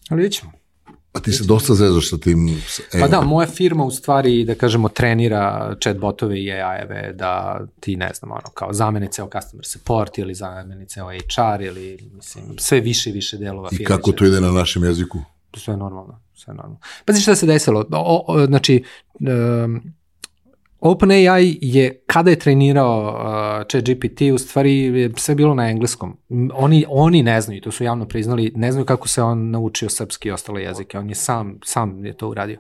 [0.09, 0.53] Ali vidjet ćemo.
[1.13, 2.63] A ti se dosta zezaš sa tim...
[3.01, 8.11] Pa da, moja firma u stvari, da kažemo, trenira chatbotove i AI-eve da ti, ne
[8.15, 13.11] znam, ono, kao zamene ceo customer support ili zamene ceo HR ili, mislim, sve više
[13.11, 13.83] i više delova firme.
[13.83, 15.19] I kako to ide na našem jeziku?
[15.57, 16.81] Sve je normalno, sve je normalno.
[17.05, 18.85] Pazi šta se desilo, o, o, znači,
[19.21, 19.83] um,
[20.81, 26.17] OpenAI je kada je trenirao uh, chat GPT, u stvari je sve bilo na engleskom.
[26.55, 30.29] Oni, oni ne znaju, to su javno priznali, ne znaju kako se on naučio srpski
[30.29, 30.99] i ostale jezike.
[30.99, 32.59] On je sam, sam je to uradio.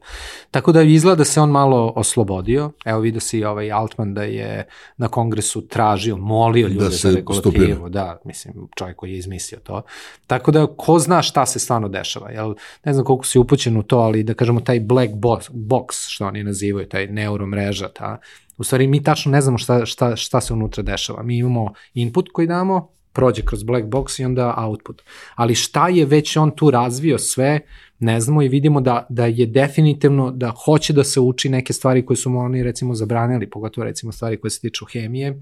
[0.50, 2.72] Tako da izgleda da se on malo oslobodio.
[2.85, 7.52] Evo vidio si ovaj Altman da je na kongresu tražio, molio ljude da za regulativu.
[7.52, 7.88] Stupira.
[7.88, 9.83] Da, mislim, čovjek koji je izmislio to.
[10.26, 12.31] Tako da ko zna šta se stvarno dešava.
[12.31, 12.54] Jel,
[12.85, 16.26] ne znam koliko si upućen u to, ali da kažemo taj black box, box što
[16.26, 18.07] oni nazivaju, taj neuromreža, ta,
[18.58, 21.22] U stvari mi tačno ne znamo šta, šta, šta se unutra dešava.
[21.22, 25.02] Mi imamo input koji damo, prođe kroz black box i onda output.
[25.34, 27.60] Ali šta je već on tu razvio sve,
[27.98, 32.06] ne znamo i vidimo da, da je definitivno da hoće da se uči neke stvari
[32.06, 35.38] koje su mu oni recimo zabranili, pogotovo recimo stvari koje se tiču hemije,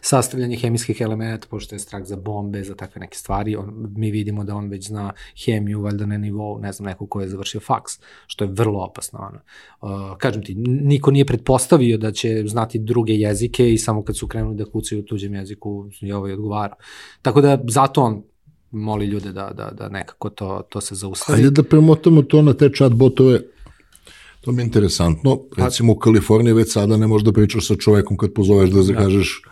[0.00, 4.44] sastavljanje hemijskih elemenata, pošto je strah za bombe, za takve neke stvari, on, mi vidimo
[4.44, 5.12] da on već zna
[5.44, 7.92] hemiju, valjda na nivou, ne znam, neko ko je završio faks,
[8.26, 9.18] što je vrlo opasno.
[9.18, 9.40] Ono.
[9.80, 14.26] Uh, kažem ti, niko nije pretpostavio da će znati druge jezike i samo kad su
[14.28, 16.74] krenuli da kucaju u tuđem jeziku je ovaj odgovara.
[17.22, 18.22] Tako da zato on
[18.70, 21.36] moli ljude da, da, da nekako to, to se zaustavi.
[21.36, 23.40] Hajde da premotamo to na te chat botove
[24.40, 25.36] To mi je interesantno.
[25.56, 28.82] Pa- Recimo u Kaliforniji već sada ne možeš da pričaš sa čovekom kad pozoveš da
[28.82, 29.50] zakažeš da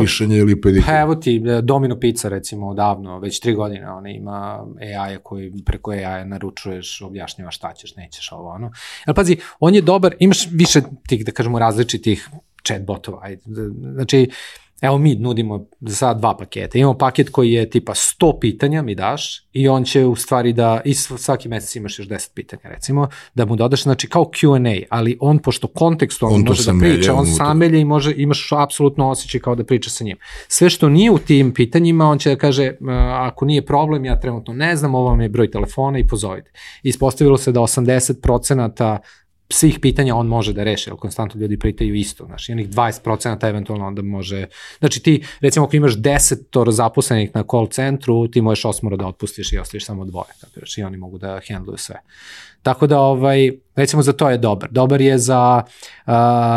[0.00, 0.86] šišanje ili pedikir?
[0.86, 5.52] Pa evo ti, e, Domino Pizza recimo odavno, već tri godine, ona ima AI-a koji
[5.66, 8.72] preko AI-a naručuješ, objašnjava šta ćeš, nećeš ovo, ono.
[9.04, 12.28] Ali pazi, on je dobar, imaš više tih, da kažemo, različitih
[12.66, 13.42] chatbotova, ajde,
[13.92, 14.30] znači,
[14.82, 16.78] Evo mi nudimo za sada dva paketa.
[16.78, 20.80] Imamo paket koji je tipa 100 pitanja mi daš i on će u stvari da,
[20.84, 25.18] i svaki mesec imaš još 10 pitanja recimo, da mu dodaš, znači kao Q&A, ali
[25.20, 29.54] on pošto kontekstualno on može da priča, on samelje i može, imaš apsolutno osjećaj kao
[29.54, 30.16] da priča sa njim.
[30.48, 32.72] Sve što nije u tim pitanjima, on će da kaže,
[33.12, 36.50] ako nije problem, ja trenutno ne znam, ovo vam je broj telefona i pozovite.
[36.82, 38.98] Ispostavilo se da 80%
[39.52, 43.86] svih pitanja on može da reši, jer konstantno ljudi pitaju isto, znači, onih 20% eventualno
[43.86, 44.46] onda može,
[44.78, 49.52] znači ti, recimo ako imaš 10 zaposlenih na call centru, ti možeš osmoro da otpustiš
[49.52, 52.00] i ostaviš samo dvoje, kapiraš, i oni mogu da handluju sve.
[52.62, 54.70] Tako da, ovaj, recimo za to je dobar.
[54.70, 56.12] Dobar je za uh,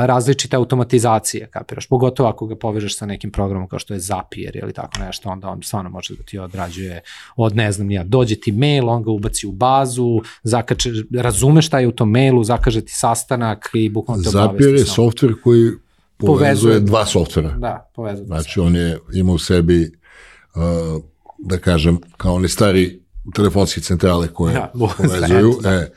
[0.06, 4.74] različite automatizacije, kapiraš, pogotovo ako ga povežeš sa nekim programom kao što je Zapier ili
[4.74, 7.02] tako nešto, onda on stvarno može da ti odrađuje
[7.36, 10.90] od, ne znam ja, dođe ti mail, on ga ubaci u bazu, zakače,
[11.20, 14.64] razume šta je u tom mailu, zakaže ti sastanak i bukvalno te obavesti.
[14.64, 15.72] Zapier je softver koji
[16.18, 17.50] povezuje, povezuje dva softvera.
[17.50, 18.26] Da, povezuje.
[18.26, 19.92] Znači, on je, ima u sebi,
[20.56, 20.62] uh,
[21.38, 25.54] da kažem, kao oni stari telefonske centrale koje ja, povezuju.
[25.64, 25.72] Da.
[25.72, 25.92] E,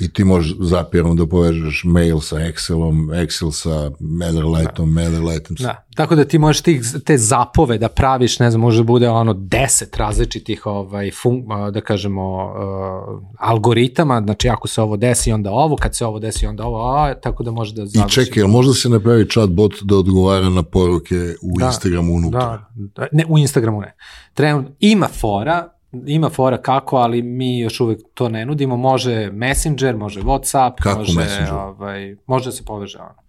[0.00, 5.00] I ti možeš zapjerom da povežeš mail sa Excelom, Excel sa Mailerlightom, da.
[5.00, 5.56] Mailerlightom.
[5.60, 9.08] Da, tako da ti možeš tih, te zapove da praviš, ne znam, može da bude
[9.08, 15.50] ono deset različitih, ovaj, fun, da kažemo, uh, algoritama, znači ako se ovo desi, onda
[15.50, 18.20] ovo, kad se ovo desi, onda ovo, a, tako da može da završi.
[18.20, 22.40] I čekaj, možda se napravi chatbot da odgovara na poruke u da, Instagramu unutra?
[22.40, 23.94] Da, da, ne, u Instagramu ne.
[24.34, 28.76] Trenutno, ima fora, ima fora kako, ali mi još uvek to ne nudimo.
[28.76, 31.54] Može Messenger, može Whatsapp, kako može, Messenger?
[31.54, 33.27] ovaj, može da se poveže ono.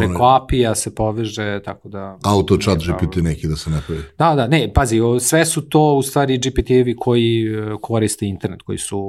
[0.00, 0.24] Preko.
[0.24, 2.18] API-a se poveže, tako da...
[2.22, 4.02] Auto chat GPT neki da se napravi.
[4.18, 8.78] Da, da, ne, pazi, sve su to u stvari GPT-evi koji e, koriste internet, koji
[8.78, 9.00] su,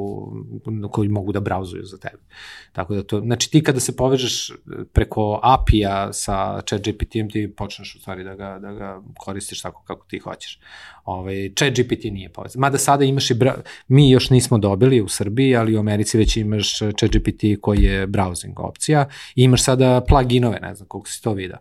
[0.91, 2.23] koji mogu da brauzuju za tebe.
[2.71, 4.51] Tako da to, znači ti kada se povežeš
[4.93, 9.83] preko API-a sa chat GPT-em, ti počneš u stvari da ga, da ga koristiš tako
[9.87, 10.59] kako ti hoćeš.
[11.05, 12.59] Ovaj, chat GPT nije povezan.
[12.59, 13.55] Mada sada imaš i, bra...
[13.87, 18.07] mi još nismo dobili u Srbiji, ali u Americi već imaš chat GPT koji je
[18.07, 21.57] browsing opcija i imaš sada pluginove, ne znam koliko si to vidio.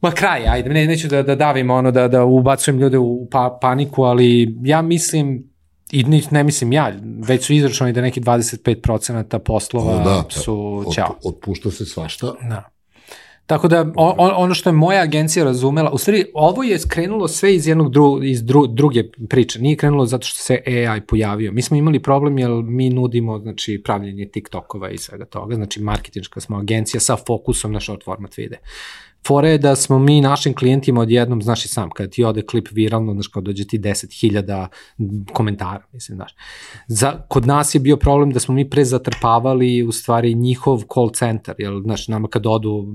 [0.00, 3.58] Ma kraj, ajde, ne, neću da, da davim ono, da, da ubacujem ljude u pa,
[3.60, 5.50] paniku, ali ja mislim,
[5.90, 6.92] i ne mislim ja,
[7.28, 11.16] već su izračunali da neki 25% poslova o, da, su ćao.
[11.24, 12.26] Od, otpušta se svašta.
[12.26, 12.75] Da.
[13.46, 17.54] Tako da on, ono što je moja agencija razumela, u stvari ovo je skrenulo sve
[17.54, 21.52] iz jednog dru, iz dru, druge priče, nije krenulo zato što se AI pojavio.
[21.52, 26.40] Mi smo imali problem jer mi nudimo znači, pravljenje TikTokova i svega toga, znači marketinška
[26.40, 28.58] smo agencija sa fokusom na short format vide.
[29.26, 32.68] Fora je da smo mi našim klijentima odjednom, znaš i sam, kada ti ode klip
[32.72, 34.66] viralno, znaš, kao dođe ti 10.000
[35.32, 36.34] komentara, mislim, znaš.
[36.86, 41.54] Za, kod nas je bio problem da smo mi prezatrpavali u stvari njihov call center,
[41.58, 42.94] jer, znaš, nama kad odu,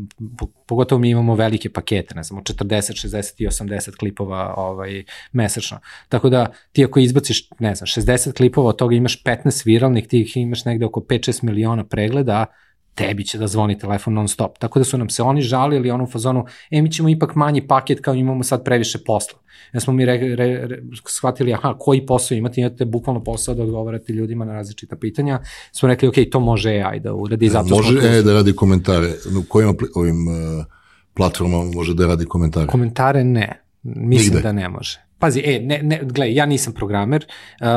[0.65, 5.80] pogotovo mi imamo velike pakete, ne znam, 40, 60 i 80 klipova ovaj, mesečno.
[6.10, 10.22] Tako da ti ako izbaciš, ne znam, 60 klipova, od toga imaš 15 viralnih, ti
[10.22, 12.46] ih imaš negde oko 5-6 miliona pregleda,
[12.95, 14.58] tebi će da zvoni telefon non stop.
[14.58, 17.67] Tako da su nam se oni žalili ono u fazonu, e, mi ćemo ipak manji
[17.67, 19.39] paket kao imamo sad previše posla.
[19.73, 23.63] Ja smo mi re, re, re, shvatili, aha, koji posao imate, imate bukvalno posao da
[23.63, 25.39] odgovarate ljudima na različita pitanja.
[25.71, 27.49] Smo rekli, ok, to može AI da uradi.
[27.49, 29.13] Zato može smo AI da radi komentare.
[29.39, 30.65] U kojim ovim uh,
[31.13, 32.67] platformama može da radi komentare?
[32.67, 33.62] Komentare ne.
[33.84, 34.41] Mislim Nigde.
[34.41, 35.11] da ne može.
[35.22, 37.26] Pazi, e, ne, ne, gledaj, ja nisam programer,
[37.62, 37.68] uh,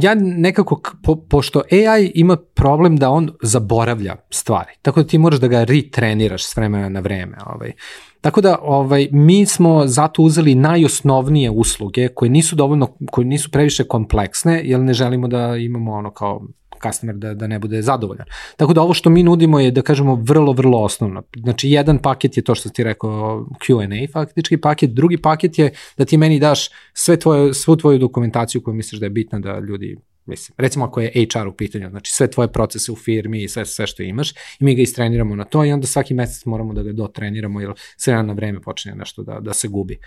[0.00, 5.40] ja nekako, po, pošto AI ima problem da on zaboravlja stvari, tako da ti moraš
[5.40, 7.36] da ga retreniraš s vremena na vreme.
[7.46, 7.72] Ovaj.
[8.20, 13.84] Tako da ovaj, mi smo zato uzeli najosnovnije usluge koje nisu dovoljno, koje nisu previše
[13.84, 16.42] kompleksne, jer ne želimo da imamo ono kao
[16.82, 18.26] customer da, da ne bude zadovoljan.
[18.56, 21.22] Tako da ovo što mi nudimo je, da kažemo, vrlo, vrlo osnovno.
[21.36, 26.04] Znači, jedan paket je to što ti rekao Q&A faktički paket, drugi paket je da
[26.04, 29.96] ti meni daš sve tvoje, svu tvoju dokumentaciju koju misliš da je bitna da ljudi
[30.26, 33.66] mislim, recimo ako je HR u pitanju, znači sve tvoje procese u firmi i sve,
[33.66, 36.82] sve što imaš i mi ga istreniramo na to i onda svaki mesec moramo da
[36.82, 39.98] ga dotreniramo jer sve na vreme počne nešto da, da se gubi.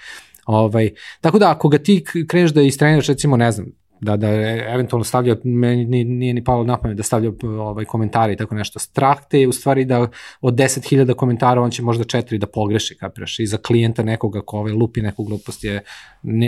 [0.45, 0.89] Ovaj,
[1.21, 3.67] tako da ako ga ti kreneš da istreniraš recimo, ne znam,
[4.01, 4.27] da, da
[4.73, 8.79] eventualno stavlja, meni nije, ni palo na pamet da stavlja ovaj, komentare i tako nešto.
[8.79, 10.07] Strah te je u stvari da
[10.41, 14.57] od 10.000 komentara on će možda četiri da pogreši, kapiraš, i za klijenta nekoga ko
[14.57, 15.83] ovaj lupi neku glupost je,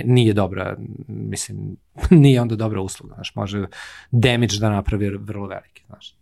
[0.05, 1.77] nije dobra, mislim,
[2.23, 3.65] nije onda dobra usluga, znaš, može
[4.11, 6.17] damage da napravi vrlo veliki, znaš.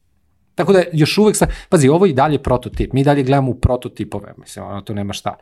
[0.55, 3.55] Tako da još uvek sa, pazi, ovo je i dalje prototip, mi dalje gledamo u
[3.55, 5.35] prototipove, mislim, ono to nema šta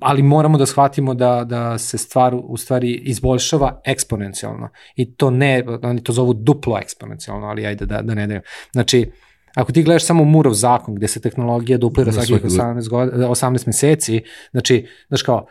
[0.00, 4.68] ali moramo da shvatimo da, da se stvar u stvari izboljšava eksponencijalno.
[4.96, 8.40] I to ne, oni to zovu duplo eksponencijalno, ali ajde da, da ne daju.
[8.72, 9.10] Znači,
[9.54, 14.22] ako ti gledaš samo Murov zakon, gde se tehnologija duplira svakih 18, god, 18 meseci,
[14.50, 15.46] znači, znaš kao,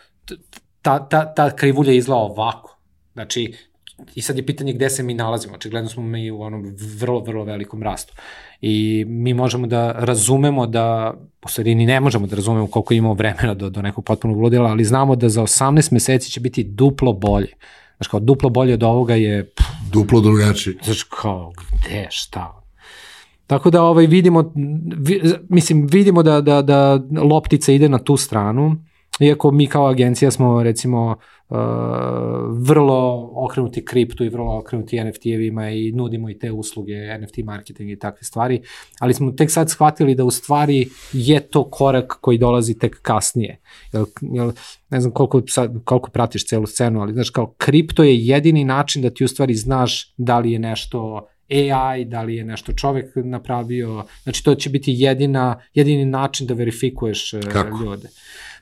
[0.82, 2.80] ta, ta, ta krivulja izgleda ovako.
[3.14, 3.54] Znači,
[4.16, 5.56] i sad je pitanje gde se mi nalazimo.
[5.56, 8.14] Očigledno smo mi u onom vrlo, vrlo velikom rastu.
[8.62, 11.14] I mi možemo da razumemo da,
[11.46, 14.70] u stvari ni ne možemo da razumemo koliko imamo vremena do, do nekog potpunog ludila,
[14.70, 17.54] ali znamo da za 18 meseci će biti duplo bolje.
[17.98, 19.46] Znaš, kao duplo bolje od ovoga je...
[19.46, 20.76] Pff, duplo drugačije.
[20.84, 22.64] Znaš, kao, gde, šta?
[23.48, 24.54] Tako da ovaj vidimo,
[24.98, 28.76] vi, mislim, vidimo da, da, da loptica ide na tu stranu,
[29.20, 31.16] iako mi kao agencija smo recimo
[31.50, 31.58] uh,
[32.52, 38.00] vrlo okrenuti kriptu i vrlo okrenuti NFT-evima i nudimo i te usluge, NFT marketing i
[38.00, 38.62] takve stvari,
[39.00, 43.60] ali smo tek sad shvatili da u stvari je to korak koji dolazi tek kasnije.
[43.94, 44.52] Jel, jel,
[44.90, 49.02] ne znam koliko, sad, koliko pratiš celu scenu, ali znaš kao kripto je jedini način
[49.02, 53.06] da ti u stvari znaš da li je nešto AI, da li je nešto čovek
[53.16, 57.84] napravio, znači to će biti jedina, jedini način da verifikuješ Kako?
[57.84, 58.08] ljude.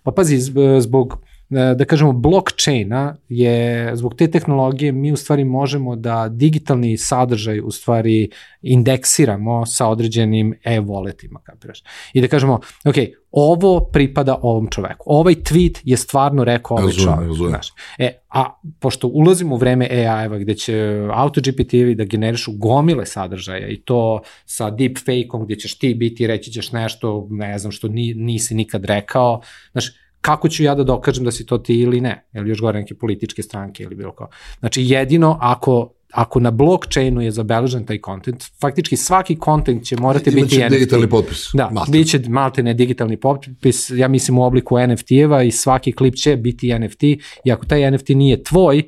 [0.07, 0.37] Pa pazi,
[0.79, 1.17] zbog
[1.49, 7.71] da kažemo blockchaina je zbog te tehnologije mi u stvari možemo da digitalni sadržaj u
[7.71, 8.29] stvari
[8.61, 11.83] indeksiramo sa određenim e-walletima, kapiraš.
[12.13, 12.95] I da kažemo, ok,
[13.39, 15.03] ovo pripada ovom čoveku.
[15.05, 17.49] Ovaj tweet je stvarno rekao ovaj čovek.
[17.49, 17.67] Znaš.
[17.97, 20.73] E, a pošto ulazimo u vreme AI-eva gde će
[21.13, 26.51] AutoGPT-evi da generišu gomile sadržaja i to sa deepfake-om gde ćeš ti biti i reći
[26.51, 29.41] ćeš nešto, ne znam, što ni, nisi nikad rekao.
[29.71, 32.79] Znaš, kako ću ja da dokažem da si to ti ili ne, ili još gore
[32.79, 34.29] neke političke stranke ili bilo kao.
[34.59, 40.29] Znači jedino ako ako na blockchainu je zabeležen taj kontent, faktički svaki kontent će morati
[40.29, 40.71] Imaće biti NFT.
[40.71, 41.49] digitalni potpis.
[41.53, 41.91] Da, malte.
[41.91, 46.35] bit će malte ne digitalni potpis, ja mislim u obliku NFT-eva i svaki klip će
[46.35, 47.03] biti NFT
[47.43, 48.83] i ako taj NFT nije tvoj,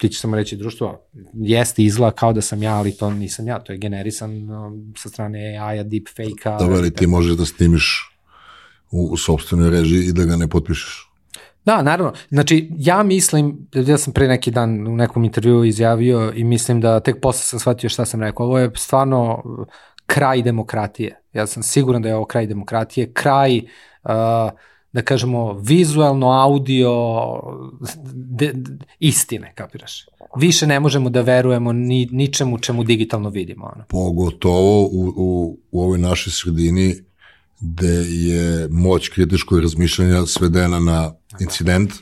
[0.00, 1.00] ti će samo reći društvo,
[1.34, 5.08] jeste izgleda kao da sam ja, ali to nisam ja, to je generisan um, sa
[5.08, 6.58] strane AI-a, deepfake-a.
[6.58, 8.10] Dobro, ali ti možeš da snimiš
[8.90, 11.07] u, u sobstvenoj režiji i da ga ne potpišeš.
[11.68, 12.12] Da, naravno.
[12.28, 17.00] Znači, ja mislim, ja sam pre neki dan u nekom intervju izjavio i mislim da
[17.00, 18.46] tek posle sam shvatio šta sam rekao.
[18.46, 19.42] Ovo je stvarno
[20.06, 21.20] kraj demokratije.
[21.32, 24.10] Ja sam siguran da je ovo kraj demokratije, kraj, uh,
[24.92, 26.92] da kažemo, vizualno, audio,
[28.14, 30.06] de, de, istine, kapiraš.
[30.36, 33.70] Više ne možemo da verujemo ni, ničemu čemu digitalno vidimo.
[33.74, 33.84] Ono.
[33.88, 37.07] Pogotovo u, u, u ovoj našoj sredini
[37.60, 41.92] gde je moć kritičkog razmišljanja svedena na incident.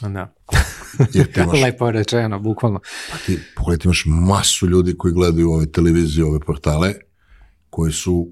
[0.00, 0.34] Da.
[1.12, 2.80] Jer ti imaš, Lepo rečeno, bukvalno.
[3.12, 6.94] Pa ti, pogledaj, imaš masu ljudi koji gledaju ove televizije, ove portale,
[7.70, 8.28] koji su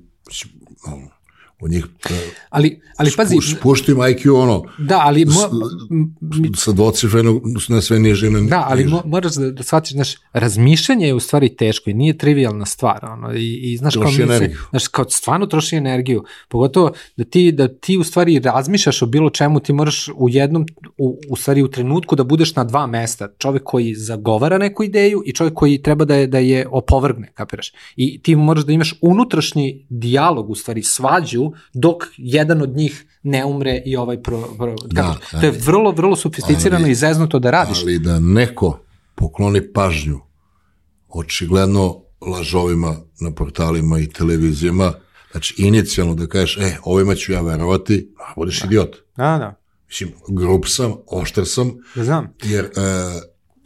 [1.64, 2.14] Od njih e,
[2.50, 7.98] Ali, ali pazi, spuš, spuštim IQ ono, da, ali mo, s- sa dvocifrenog na sve
[7.98, 11.90] niže na Da, ali mo, moraš da, da shvatiš, znaš, razmišljanje je u stvari teško
[11.90, 15.46] i nije trivialna stvar, ono, i, i znaš, kao Troši mi se, znaš, kao stvarno
[15.46, 20.08] troši energiju, pogotovo da ti, da ti u stvari razmišljaš o bilo čemu, ti moraš
[20.14, 20.66] u jednom,
[20.98, 25.22] u, u stvari u trenutku da budeš na dva mesta, čovek koji zagovara neku ideju
[25.26, 27.72] i čovek koji treba da je, da je opovrgne, kapiraš?
[27.96, 33.44] I ti moraš da imaš unutrašnji dijalog, u stvari svađu, dok jedan od njih ne
[33.44, 35.30] umre i ovaj pro, pro kapiraš?
[35.30, 37.82] to je ali- vrlo, vrlo sofisticirano ali- i zeznuto da radiš.
[37.82, 38.78] Ali da neko
[39.14, 40.20] pokloni pažnju
[41.08, 44.92] očigledno lažovima na portalima i televizijama,
[45.30, 48.96] znači inicijalno da kažeš, e, ovima ću ja verovati, a budeš idiot.
[49.16, 49.60] Da, da.
[49.88, 52.34] Mislim, grup sam, oštar sam, Da znam.
[52.44, 52.70] jer e,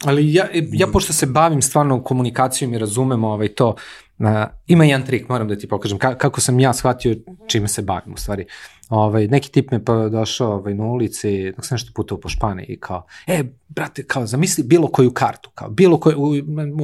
[0.04, 3.74] Ali ja, ja pošto se bavim stvarno komunikacijom i razumem ovaj to,
[4.20, 7.82] a, ima jedan trik, moram da ti pokažem, ka, kako sam ja shvatio čime se
[7.82, 8.46] bavim u stvari.
[8.88, 12.66] Ovaj, neki tip me pa došao ovaj, na ulici, dok sam nešto putao po Španiji
[12.68, 16.32] i kao, e, brate, kao, zamisli bilo koju kartu, kao, bilo koju, u,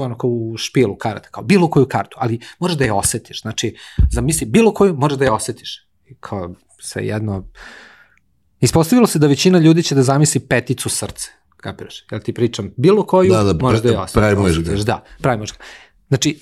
[0.01, 3.77] ono, kao u špilu karata, kao, bilo koju kartu, ali možeš da je osetiš, znači,
[4.11, 5.89] zamisli bilo koju, možeš da je osetiš.
[6.07, 7.45] I kao, sve jedno,
[8.65, 11.31] Ispostavilo se da većina ljudi će da zamisli peticu srce.
[11.57, 12.05] Kapiraš?
[12.13, 14.85] Ja ti pričam bilo koju, Da, da, možeš da je osjetiš, ga.
[14.85, 15.65] Da, pravi možeš ga.
[16.09, 16.39] Znači,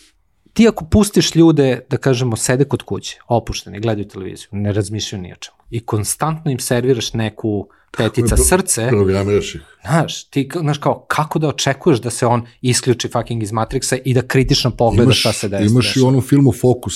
[0.52, 5.32] ti ako pustiš ljude, da kažemo, sede kod kuće, opušteni, gledaju televiziju, ne razmišljaju ni
[5.32, 9.60] o čemu, i konstantno im serviraš neku petica pro- srce, programiraš ih.
[9.82, 14.14] znaš, ti, znaš kao, kako da očekuješ da se on isključi fucking iz Matrixa i
[14.14, 15.66] da kritično pogleda Imaš, šta se desi.
[15.66, 16.94] imaš i u onom filmu Focus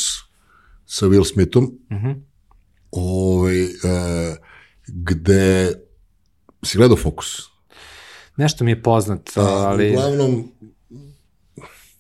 [0.86, 2.10] sa Will Smithom, Mhm.
[2.92, 3.68] ovaj, e,
[4.88, 5.72] gde
[6.62, 7.26] si gledao Focus?
[8.36, 9.90] Nešto mi je poznato, A, ali...
[9.90, 10.52] Uglavnom,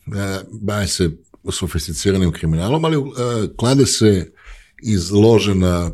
[0.08, 1.10] e, baje se
[1.52, 3.00] sofisticiranim kriminalom, ali e,
[3.56, 4.32] klade se
[4.82, 5.90] iz lože na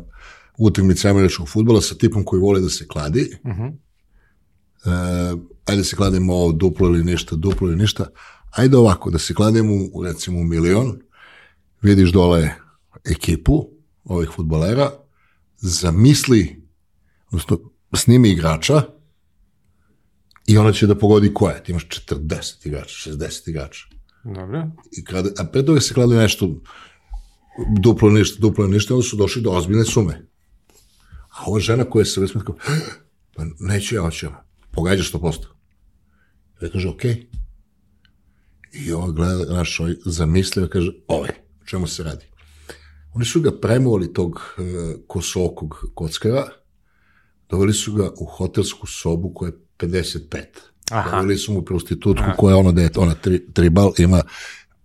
[0.57, 3.37] utakmice američkog futbola sa tipom koji voli da se kladi.
[3.45, 3.63] Mhm.
[3.63, 3.69] E,
[5.65, 8.07] ajde da se kladimo duplo ili ništa, duplo ili ništa.
[8.51, 10.99] Ajde ovako, da se kladimo u, recimo milion,
[11.81, 12.55] vidiš dole
[13.03, 13.69] ekipu
[14.03, 14.91] ovih futbolera,
[15.57, 16.63] zamisli,
[17.27, 17.59] odnosno
[17.93, 18.81] snimi igrača,
[20.47, 21.63] i ona će da pogodi ko je.
[21.63, 23.85] Ti imaš 40 igrača, 60 igrača.
[24.23, 24.67] Dobro.
[24.91, 26.49] I kada, a pre toga se klade nešto
[27.81, 30.27] duplo ništa, duplo ništa, onda su došli do ozbiljne sume.
[31.29, 32.55] A ova žena koja se vesme kao,
[33.35, 34.45] pa neću ja, hoću ja.
[34.71, 35.45] Pogađaš 100%.
[36.61, 37.27] Ja kaže, okej.
[38.73, 41.29] I ova gleda, naš ovaj zamislio, kaže, ovaj,
[41.61, 42.25] o čemu se radi?
[43.13, 44.63] Oni su ga premovali tog uh,
[45.07, 46.47] kosookog kockara,
[47.49, 50.45] doveli su ga u hotelsku sobu koja je 55.
[50.91, 51.11] Aha.
[51.17, 54.17] Doveli su mu prostitutku koja je ono da je ona tri, tribal ima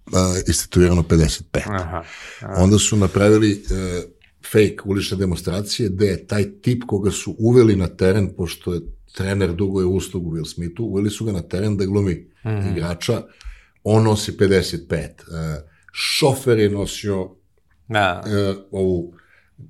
[0.06, 0.12] uh,
[0.46, 1.40] instituirano 55.
[1.66, 2.04] Aha.
[2.56, 4.10] Onda su napravili uh,
[4.52, 8.80] fake ulične demonstracije gde je taj tip koga su uveli na teren, pošto je
[9.14, 12.68] trener dugo je uslugu Will Smithu, uveli su ga na teren da glumi Mhm.
[12.76, 13.22] igrača,
[13.84, 15.22] on nosi 55.
[15.28, 17.30] Uh, šofer je nosio
[17.88, 18.24] Da.
[18.26, 19.12] e, ovu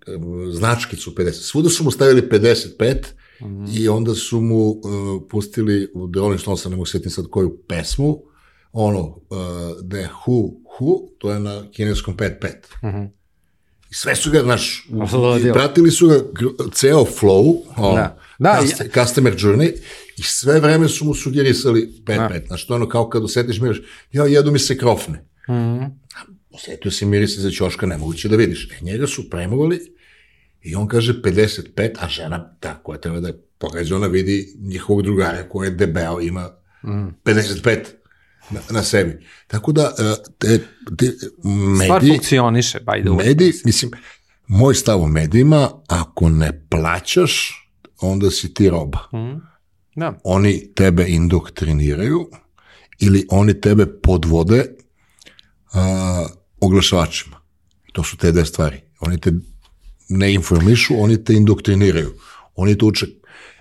[0.07, 0.11] e,
[0.53, 1.33] značkicu 50.
[1.33, 2.97] Svuda su mu stavili 55
[3.43, 3.65] Mhm.
[3.75, 4.75] i onda su mu e,
[5.31, 8.23] pustili u Rolling Stones, ne mogu sjetiti sad koju pesmu,
[8.73, 9.35] ono, e,
[9.91, 10.43] The Who,
[10.81, 12.53] Who, to je na kineskom 5-5.
[12.85, 13.05] Mhm.
[13.91, 14.89] I sve su ga, znaš,
[15.49, 16.15] i pratili su ga
[16.73, 18.19] ceo flow, ono, Da.
[18.39, 19.73] Da, cust- customer journey,
[20.17, 22.47] i sve vreme su mu sugerisali 5-5.
[22.47, 25.25] Znaš, to je ono kao kad osetiš miriš, ja, jedu mi se krofne.
[25.49, 25.85] Mhm.
[26.51, 28.71] Osetio si mirise za ćoška, nemoguće da vidiš.
[28.71, 29.81] E, njega su premovali
[30.63, 35.03] i on kaže 55, a žena, ta koja treba da je pogađa, ona vidi njihovog
[35.03, 36.51] drugara koji je debeo, ima
[36.83, 37.79] 55
[38.51, 39.27] na, na sebi.
[39.47, 40.59] Tako da, e, te,
[40.99, 41.13] te
[41.85, 43.27] Stvar mediji, funkcioniše, by the way.
[43.27, 43.91] mediji, mislim,
[44.47, 47.55] moj stav o medijima, ako ne plaćaš,
[48.01, 48.99] onda si ti roba.
[49.97, 50.19] Da.
[50.25, 52.31] Oni tebe indoktriniraju
[52.99, 54.65] ili oni tebe podvode
[55.73, 56.27] a,
[56.61, 57.41] oglašavačima.
[57.93, 58.81] To su te dve stvari.
[59.01, 59.33] Oni te
[60.09, 62.11] ne informišu, oni te indoktriniraju.
[62.57, 63.07] Oni te uče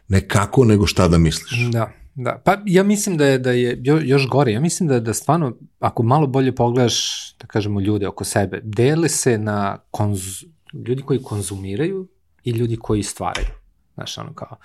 [0.07, 1.59] ne kako, nego šta da misliš.
[1.71, 2.41] Da, da.
[2.45, 4.51] Pa ja mislim da je, da je jo- još gore.
[4.51, 9.09] Ja mislim da, da stvarno, ako malo bolje pogledaš, da kažemo, ljude oko sebe, dele
[9.09, 10.43] se na konz,
[10.87, 12.07] ljudi koji konzumiraju
[12.43, 13.47] i ljudi koji stvaraju.
[13.93, 14.57] Znaš, ono kao,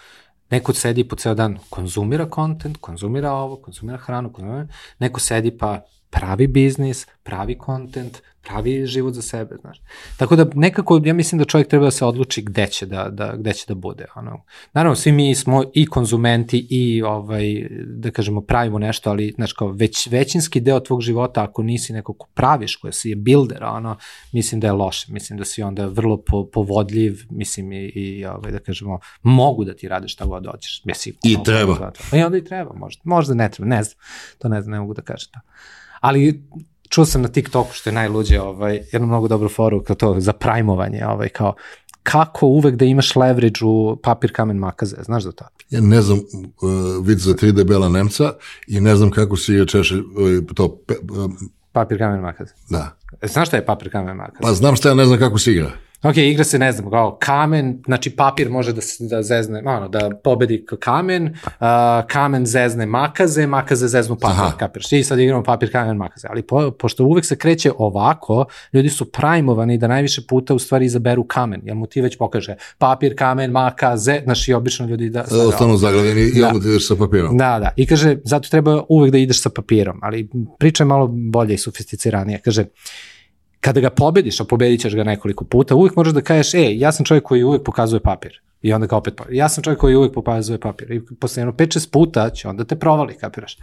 [0.51, 4.67] neko sedi po ceo dan, konzumira kontent, konzumira ovo, konzumira hranu, konzumira,
[4.99, 9.81] neko sedi pa pravi biznis, pravi kontent, pravi život za sebe, znaš.
[10.17, 13.37] Tako da nekako ja mislim da čovjek treba da se odluči gde će da, da,
[13.37, 14.07] gde će da bude.
[14.17, 14.45] Ono.
[14.73, 19.69] Naravno, svi mi smo i konzumenti i ovaj, da kažemo pravimo nešto, ali znaš, kao
[19.69, 23.97] već, većinski deo tvog života ako nisi neko ko praviš, koja si je builder, ono,
[24.33, 25.13] mislim da je loše.
[25.13, 29.75] Mislim da si onda vrlo po, povodljiv, mislim i, i ovaj, da kažemo, mogu da
[29.75, 30.83] ti rade šta god hoćeš.
[30.85, 31.93] Mislim, I treba.
[32.13, 33.03] I onda i treba, možda.
[33.05, 33.97] Možda ne treba, ne znam.
[34.39, 35.41] To ne znam, ne mogu da kažem to.
[36.03, 36.43] Ali
[36.89, 40.33] čuo sam na TikToku što je najluđe, ovaj, jednu mnogo dobru foru kao to za
[40.33, 41.55] prajmovanje, ovaj, kao
[42.03, 45.45] kako uvek da imaš leverage u papir, kamen, makaze, znaš za to?
[45.71, 48.33] Ja ne znam uh, vid za tri debela Nemca
[48.67, 50.77] i ne znam kako se igra češe uh, to...
[50.87, 51.31] Pe, uh,
[51.73, 52.53] papir, kamen, makaze.
[52.71, 52.97] Da.
[53.21, 54.39] E, znaš šta je papir, kamen, makaze?
[54.43, 55.71] Pa znam šta ja ne znam kako se igra.
[56.03, 59.89] Ok, igra se, ne znam, kao kamen, znači papir može da, se, da zezne, ono,
[59.89, 61.51] da pobedi kamen, uh,
[62.09, 64.57] kamen zezne makaze, makaze zeznu papir, Aha.
[64.59, 64.93] kapiraš?
[64.93, 66.29] I sad igramo papir, kamen, makaze.
[66.31, 70.85] Ali po, pošto uvek se kreće ovako, ljudi su prajmovani da najviše puta u stvari
[70.85, 75.23] izaberu kamen, jer mu ti već pokaže papir, kamen, makaze, znaš i obično ljudi da...
[75.23, 76.49] da ostanu zagledeni i da.
[76.49, 77.37] onda ideš sa papirom.
[77.37, 77.71] Da, da.
[77.77, 80.29] I kaže, zato treba uvek da ideš sa papirom, ali
[80.59, 82.39] priča je malo bolje i sofisticiranije.
[82.45, 82.65] Kaže,
[83.63, 86.93] kada ga pobediš, a pobedit ćeš ga nekoliko puta, uvijek možeš da kažeš, ej, ja
[86.93, 88.41] sam čovjek koji uvijek pokazuje papir.
[88.63, 90.93] I onda ga opet, ja sam čovjek koji uvijek pokazuje papir.
[90.93, 93.57] I posle jedno 5-6 puta će onda te provali, kapiraš.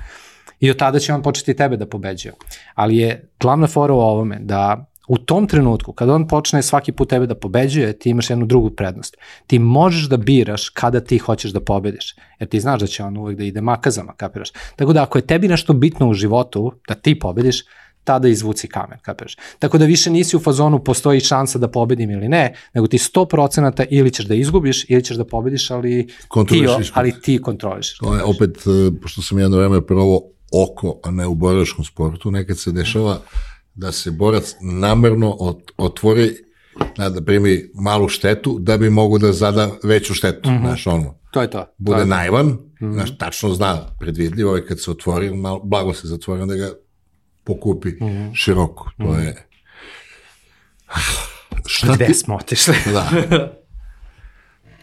[0.60, 2.34] I od tada će on početi tebe da pobeđuje.
[2.76, 7.10] Ali je glavna fora u ovome da u tom trenutku, kada on počne svaki put
[7.10, 9.18] tebe da pobeđuje, ti imaš jednu drugu prednost.
[9.48, 13.18] Ti možeš da biraš kada ti hoćeš da pobediš, jer ti znaš da će on
[13.18, 14.50] uvek da ide makazama, kapiraš.
[14.76, 17.64] Tako da ako je tebi nešto bitno u životu, da ti pobediš,
[18.04, 19.36] tada izvuci kamen, kapiraš.
[19.60, 23.86] Tako da više nisi u fazonu postoji šansa da pobedim ili ne, nego ti 100%
[23.90, 26.08] ili ćeš da izgubiš ili ćeš da pobediš, ali
[26.50, 27.98] ti, ali ti kontroliš.
[27.98, 30.22] To je opet, e, pošto sam jedno vreme prvo
[30.52, 33.22] oko, a ne u boračkom sportu, nekad se dešava
[33.76, 35.38] da se borac namerno
[35.78, 36.32] otvori
[36.98, 40.62] da, primi malu štetu da bi mogu da zada veću štetu, mm -hmm.
[40.62, 41.16] znaš, ono.
[41.32, 41.66] To je to.
[41.78, 42.94] Bude to je najvan, mm -hmm.
[42.94, 46.74] znaš, tačno zna, predvidljivo je kad se otvori, malo, blago se zatvori, onda ga
[47.44, 48.36] pokupi mm -hmm.
[48.36, 48.92] široko.
[48.98, 49.20] To mm -hmm.
[49.20, 49.48] je...
[51.66, 52.14] Šta Gde ti...
[52.14, 52.76] smo otišli?
[52.94, 53.10] da.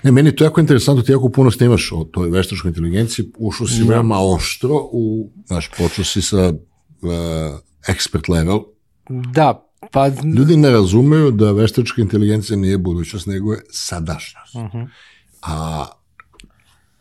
[0.03, 3.85] Ne, meni to jako interesantno, ti jako puno snimaš o toj veštačkoj inteligenciji, ušao si
[3.85, 3.89] mm.
[3.89, 7.11] veoma oštro, u, znaš, počeo si sa uh,
[7.89, 8.61] expert level.
[9.09, 10.09] Da, pa...
[10.09, 14.55] Ljudi ne razumeju da veštačka inteligencija nije budućnost, nego je sadašnjost.
[14.55, 14.89] Mm -hmm.
[15.43, 15.87] A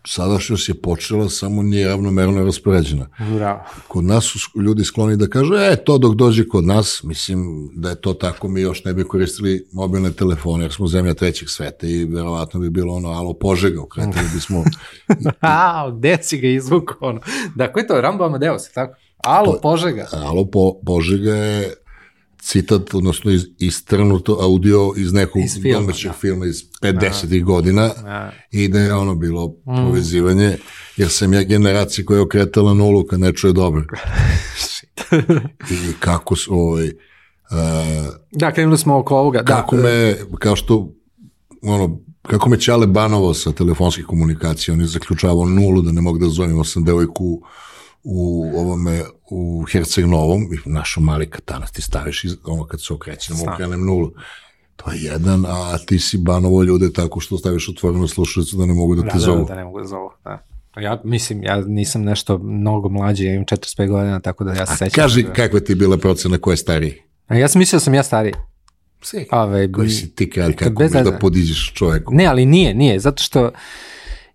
[0.08, 3.08] sadašnjost je počela, samo nije ravnomerno raspoređena.
[3.36, 3.60] Bravo.
[3.88, 7.90] Kod nas su ljudi skloni da kažu, e, to dok dođe kod nas, mislim da
[7.90, 11.88] je to tako, mi još ne bi koristili mobilne telefone, jer smo zemlja trećeg sveta
[11.88, 14.64] i verovatno bi bilo ono, alo, požega, ukretili bismo...
[15.42, 17.22] A, gde si ga izvukao, ono?
[17.56, 18.96] Da, ko je to, Rambo Amadeus, tako?
[19.24, 20.08] Alo, požega.
[20.12, 21.74] Alo, po, požega je
[22.46, 26.18] citat, odnosno iz, istrnuto audio iz nekog iz filma, domaćeg da.
[26.18, 27.44] filma iz 50.
[27.44, 28.32] godina da.
[28.52, 29.88] i da je ono bilo mm.
[29.88, 30.58] povezivanje,
[30.98, 33.86] jer sam ja generacija koja je okretala nulu kad ne čuje dobro.
[35.72, 36.88] I kako su ovaj...
[36.88, 39.42] Uh, da, krenuli smo oko ovoga.
[39.42, 39.56] Da.
[39.56, 40.94] Kako da, me, kao što,
[41.62, 46.18] ono, kako me Čale banovao sa telefonskih komunikacija, on je zaključavao nulu da ne mogu
[46.18, 47.42] da zovem, sam devojku
[48.04, 52.94] u ovome u Herceg Novom i našo mali katanac ti staviš iz, ono kad se
[52.94, 54.12] okrećemo okrenem nulu
[54.76, 58.74] to je jedan, a ti si banovo ljude tako što staviš otvorenu slušalicu da ne
[58.74, 59.46] mogu da te da, zovu.
[59.46, 60.46] Da, da, ne mogu da zovu, da.
[60.82, 64.78] Ja mislim, ja nisam nešto mnogo mlađi, ja imam 45 godina, tako da ja se
[64.78, 65.04] sećam.
[65.04, 65.34] Kaži, da...
[65.34, 66.94] kakva ti je bila procena, ko je stariji?
[67.28, 68.34] A ja sam mislio da sam ja stariji.
[69.02, 72.14] Si, Ove, koji si ti kralj, kako bez da podiđeš čoveku?
[72.14, 73.52] Ne, ali nije, nije, zato što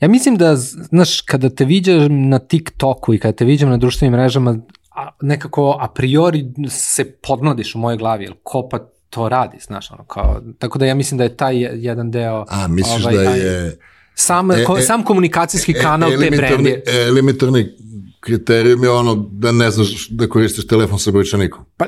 [0.00, 4.12] Ja mislim da, znaš, kada te viđam na TikToku i kada te viđam na društvenim
[4.12, 4.58] mrežama,
[5.00, 8.78] a, nekako a priori se podmladiš u mojoj glavi, jer ko pa
[9.10, 12.44] to radi, znaš, ono, kao, tako da ja mislim da je taj jedan deo...
[12.48, 13.78] A, misliš ovaj, da je...
[14.14, 16.82] Sam, e, ko, e, sam komunikacijski e, kanal te brende.
[17.08, 17.76] Elementarni
[18.20, 21.64] kriterijum je ono da ne znaš da koristiš telefon sa brojčanikom.
[21.76, 21.86] Pa,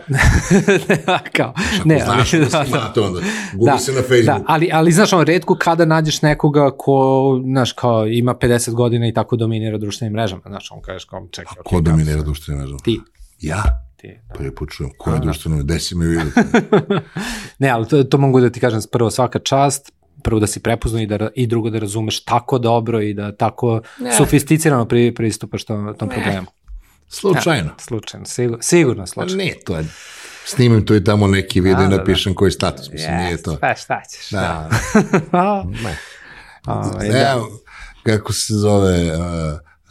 [1.37, 1.55] kao,
[1.85, 3.21] ne, znaš ali, da, da, to onda,
[3.53, 4.39] gubi da, se na Facebooku.
[4.39, 9.09] Da, ali, ali znaš, ono, redko kada nađeš nekoga ko, znaš, kao ima 50 godina
[9.09, 11.55] i tako dominira društvenim mrežama, znaš, on kažeš kao, čekaj.
[11.61, 12.79] A ko okay, dominira društvenim mrežama?
[12.85, 13.01] Ti.
[13.41, 13.63] Ja?
[13.97, 14.35] Ti, da.
[14.35, 16.31] Prvi put čujem, ko je društveno, gde si me vidio?
[17.59, 21.03] ne, ali to, to mogu da ti kažem, prvo svaka čast, prvo da si prepoznao
[21.03, 24.13] i, da, i drugo da razumeš tako dobro i da tako ne.
[24.17, 26.15] sofisticirano pri, pristupaš tom, tom ne.
[26.15, 26.47] problemu.
[27.09, 27.69] Slučajno.
[27.69, 29.45] Ja, slučajno, sigur, sigurno slučajno.
[29.45, 29.85] Ne, to je,
[30.45, 32.39] snimim to i tamo neki video da, i napišem da, da.
[32.39, 33.57] koji status, mislim, yes, nije to.
[33.61, 34.31] Pa šta ćeš.
[34.31, 34.71] Da.
[35.33, 35.65] da.
[35.85, 35.97] ne.
[36.67, 37.41] Ove, ovaj, ne, da.
[38.03, 39.23] kako se zove, uh,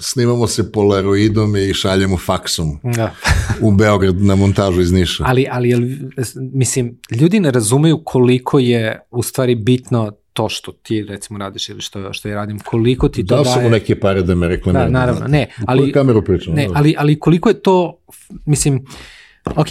[0.01, 3.13] snimamo se polaroidom i šaljemo faksom Da.
[3.61, 5.23] u Beograd na montažu iz Niša.
[5.27, 5.97] Ali, ali,
[6.35, 11.81] mislim, ljudi ne razumeju koliko je u stvari bitno to što ti recimo radiš ili
[11.81, 13.63] što, što ja radim, koliko ti to Dao sam daje...
[13.63, 14.91] mu neke pare da me Da, reklamiraju.
[14.91, 15.81] naravno, ne, U ali...
[15.81, 16.53] koju kameru pričam?
[16.53, 17.97] Ne, ali, ali koliko je to,
[18.45, 18.85] mislim,
[19.45, 19.67] ok,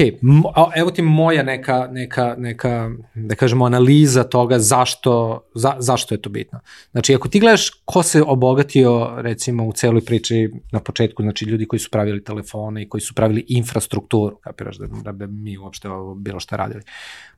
[0.76, 6.30] evo ti moja neka, neka, neka, da kažemo, analiza toga zašto, za, zašto je to
[6.30, 6.60] bitno.
[6.90, 11.66] Znači, ako ti gledaš ko se obogatio, recimo, u celoj priči na početku, znači ljudi
[11.66, 15.88] koji su pravili telefone i koji su pravili infrastrukturu, kapiraš da, da bi mi uopšte
[15.88, 16.82] ovo bilo šta radili.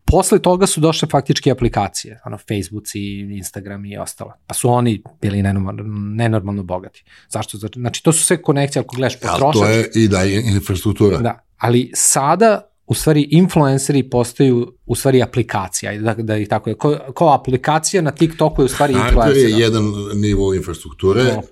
[0.04, 4.32] Posle toga su došle faktički aplikacije, ono Facebooci, Instagram i ostalo.
[4.46, 5.82] Pa su oni bili nenormalno,
[6.16, 7.04] nenormalno bogati.
[7.28, 7.58] Zašto?
[7.58, 9.60] Znači, to su sve konekcije, ako gledaš Ali potrošač.
[9.60, 11.18] to je i da je infrastruktura.
[11.18, 16.76] Da, ali sada u stvari influenceri postaju u stvari aplikacija, da, da ih tako je.
[16.76, 19.60] Ko, ko aplikacija na TikToku je u stvari Hardware je influencer.
[19.60, 19.84] jedan
[20.14, 21.38] nivo infrastrukture, No.
[21.38, 21.44] uh,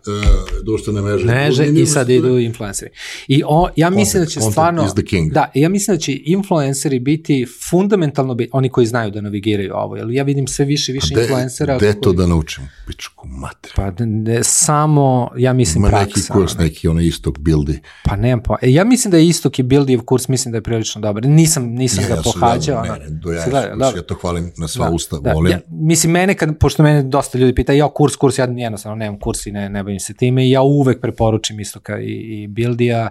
[0.64, 1.24] društvene mreže.
[1.24, 2.90] Mreže i sad idu influenceri.
[3.28, 4.84] I o, ja mislim da će content stvarno...
[4.84, 5.32] is the king.
[5.32, 9.96] Da, ja mislim da će influenceri biti fundamentalno, biti, oni koji znaju da navigiraju ovo,
[9.96, 11.78] jer ja vidim sve više i više De, influencera.
[11.78, 12.64] de to koji- da naučim?
[12.86, 13.72] Pičku mater.
[13.76, 16.06] Pa ne, samo, ja mislim, Ima praksa.
[16.08, 16.64] neki kurs, ono.
[16.64, 17.80] neki ono istok buildi.
[18.04, 18.56] Pa nemam pa.
[18.62, 21.24] E, ja mislim da je istok i Bildijev kurs, mislim da je prilično dobar.
[21.24, 22.82] Nisam, nisam ga Ja sam pohađao.
[22.82, 23.20] gledao, ono.
[23.30, 25.52] Do ja, Si gledao, ja, to hvalim na sva Da, usta, da, volim.
[25.52, 29.18] Ja, mislim, mene, kad, pošto mene dosta ljudi pita, ja kurs, kurs, ja jednostavno nemam
[29.20, 33.08] kurs i ne, ne bavim se time i ja uvek preporučim Istoka i, i Bildija.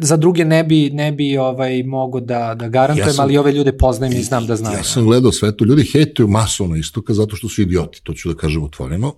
[0.00, 3.52] Za druge ne bi, ne bi ovaj, mogo da, da garantujem, Ja sam- ali ove
[3.52, 4.76] ljude poznajem i znam da znaju.
[4.76, 8.28] Ja sam gledao sve to, ljudi hejtuju masovno istoka zato što su idioti, to ću
[8.28, 9.14] da kažem otvoreno,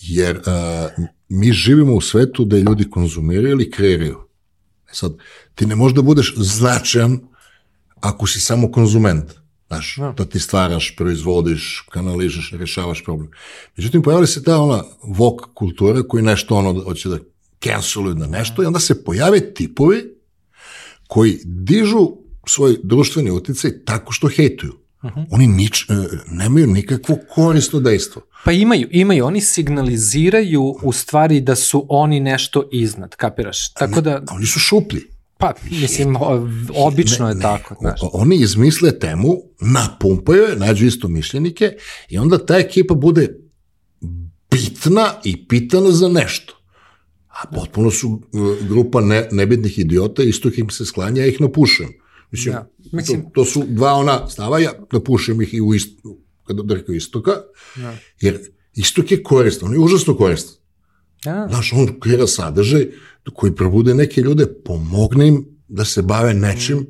[0.00, 4.18] jer uh, mi živimo u svetu da ljudi konzumiraju ili kreiraju.
[4.90, 5.12] E sad,
[5.54, 7.20] ti ne možeš da budeš značajan
[8.00, 9.32] ako si samo konzument.
[9.66, 10.24] Znaš, Da.
[10.24, 13.30] ti stvaraš, proizvodiš, kanaližeš, rešavaš problem.
[13.76, 17.18] Međutim, pojavila se ta ona vok kultura koji nešto ono hoće da
[17.64, 20.04] canceluju na nešto i onda se pojave tipovi
[21.06, 22.08] koji dižu
[22.46, 24.72] svoj društveni uticaj tako što hejtuju.
[25.30, 25.94] Oni nič, e,
[26.30, 28.22] nemaju nikakvo korisno dejstvo.
[28.44, 33.72] Pa imaju, imaju, oni signaliziraju u stvari da su oni nešto iznad, kapiraš?
[33.72, 35.00] Tako da, oni su šuplji.
[35.38, 36.16] Pa, mislim,
[36.76, 38.00] obično je tako, znaš.
[38.02, 41.72] Oni izmisle temu, napumpaju je, nađu isto mišljenike
[42.08, 43.38] i onda ta ekipa bude
[44.50, 46.52] bitna i pitana za nešto.
[47.28, 51.90] A potpuno su e, grupa ne, nebitnih idiota, isto im se sklanja, ja ih napušujem.
[52.30, 52.68] Mislim, Da.
[52.92, 55.98] Mislim- to, to su dva ona stava, ja napušujem ih i u ist,
[56.44, 57.30] kada da rekao istoka,
[57.76, 57.96] Da.
[58.20, 58.38] jer
[58.74, 60.54] istok je koristan, on je užasno koristan.
[61.24, 62.86] Ja, Znaš, on kreira sadržaj
[63.34, 66.86] koji probude neke ljude, pomogne im da se bave nečim,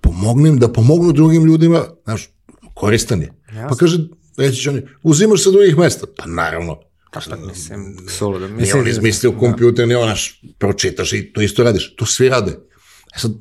[0.00, 2.28] pomogne im da pomognu drugim ljudima, znaš,
[2.74, 3.32] koristan je.
[3.46, 3.76] Pa Jasno.
[3.76, 3.98] kaže,
[4.36, 6.06] reći će oni, uzimaš sa drugih mesta.
[6.16, 6.80] Pa naravno.
[7.12, 8.48] pa mislim, suludo.
[8.48, 11.94] Nije Mislim, on izmislio kompjuter, nije onaš, pročitaš i to isto radiš.
[11.96, 12.50] To svi rade.
[13.16, 13.32] E sad,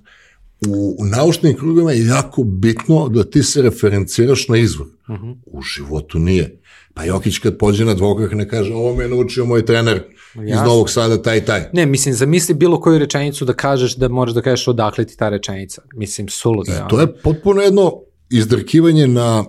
[0.67, 4.87] u, u naučnim krugovima je jako bitno da ti se referenciraš na izvor.
[5.09, 5.31] Mhm.
[5.45, 6.61] U životu nije.
[6.93, 10.03] Pa Jokić kad pođe na dvokak ne kaže, ovo me je naučio moj trener
[10.35, 10.65] iz Jasno.
[10.65, 11.69] Novog Sada, taj i taj.
[11.73, 15.29] Ne, mislim, zamisli bilo koju rečenicu da kažeš da možeš da kažeš odakle ti ta
[15.29, 15.81] rečenica.
[15.93, 16.77] Mislim, suludo je.
[16.77, 17.93] I to je potpuno jedno
[18.29, 19.45] izdrkivanje na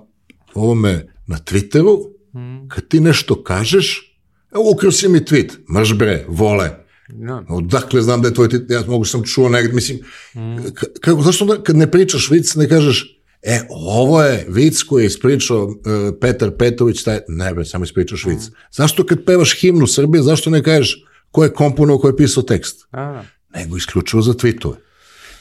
[0.54, 0.92] ovome,
[1.26, 1.98] na Twitteru,
[2.34, 2.68] Mhm.
[2.68, 4.16] kad ti nešto kažeš,
[4.52, 6.70] evo ukrio si mi tweet, mrš bre, vole,
[7.08, 7.42] Da.
[7.48, 9.98] odakle znam da je tvoj tweet, ja mogu sam čuo negdje, mislim,
[10.34, 15.02] ka- kako, zašto onda kad ne pričaš vic, ne kažeš, e, ovo je vic koji
[15.02, 15.74] je ispričao uh,
[16.20, 18.38] Petar Petović, taj, ne bre, samo ispričaš vic.
[18.38, 18.54] Mhm.
[18.72, 22.86] Zašto kad pevaš himnu Srbije, zašto ne kažeš ko je komponovao, ko je pisao tekst?
[22.92, 23.24] Da.
[23.54, 24.74] nego isključivo za tweetove.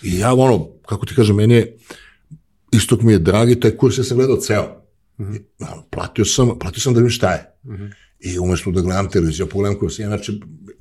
[0.01, 1.77] I ja ono, kako ti kažem, meni je,
[2.71, 4.81] istok mi je dragi, taj kurs ja sam gledao ceo.
[5.19, 7.45] I, ono, platio sam, platio sam da vidim šta je.
[8.19, 10.31] I umesto da gledam televiziju, ja pogledam kurs, inače,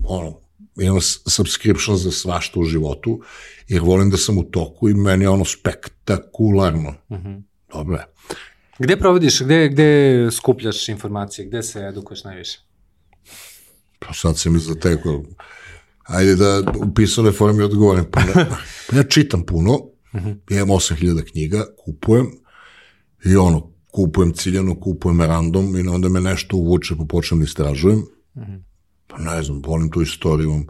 [0.04, 0.40] ono,
[0.80, 3.20] imam subscription za svašta u životu,
[3.68, 6.94] jer volim da sam u toku i meni je ono spektakularno.
[7.72, 8.06] Dobro je.
[8.78, 12.58] Gde provodiš, gde, gde skupljaš informacije, gde se edukuješ najviše?
[13.98, 15.24] Pa sad se mi zatekao.
[16.02, 18.04] Ajde da u pisanoj formi odgovorim.
[18.10, 18.32] Pa, ne,
[18.90, 19.78] pa ja čitam puno,
[20.50, 22.26] ja imam 8000 knjiga, kupujem
[23.24, 28.02] i ono, kupujem ciljano, kupujem random i onda me nešto uvuče pa počnem da istražujem.
[29.08, 30.50] Pa ne znam, volim tu istoriju.
[30.50, 30.62] Uh,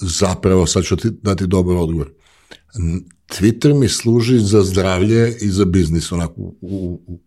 [0.00, 2.10] zapravo, sad ću ti dati dobar odgovor.
[3.28, 6.54] Twitter mi služi za zdravlje i za biznis, onako u,
[7.06, 7.20] u,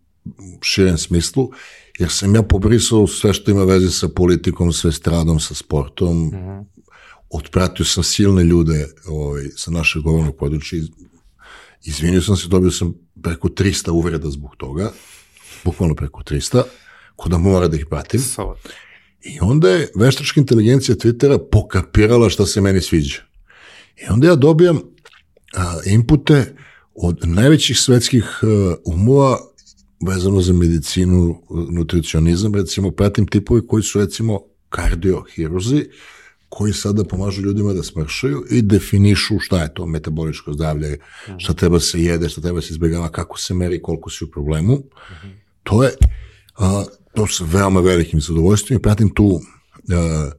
[0.62, 1.50] širem smislu,
[1.98, 6.32] jer sam ja pobrisao sve što ima veze sa politikom, sve stradom, sa sportom,
[7.30, 10.88] otpratio sam silne ljude ovaj, sa našeg govornog područja, iz-
[11.84, 14.92] izvinio sam se, dobio sam preko 300 uvreda zbog toga,
[15.64, 16.62] bukvalno preko 300,
[17.16, 18.20] ko da mora da ih pratim.
[18.20, 18.56] Solo.
[19.22, 23.22] I onda je veštačka inteligencija Twittera pokapirala šta se meni sviđa.
[23.96, 24.80] I onda ja dobijam
[25.54, 26.54] a, inpute
[26.94, 29.38] od najvećih svetskih a, umova
[30.06, 35.84] vezano za medicinu, nutricionizam, recimo pratim tipovi koji su recimo kardiohiruzi,
[36.48, 40.98] koji sada pomažu ljudima da smršaju i definišu šta je to metaboličko zdravlje,
[41.38, 44.82] šta treba se jede, šta treba se izbjegava, kako se meri, koliko si u problemu.
[45.62, 45.90] To je,
[46.56, 46.84] a,
[47.14, 49.40] to sa veoma velikim zadovoljstvom i pratim tu
[49.92, 50.30] a,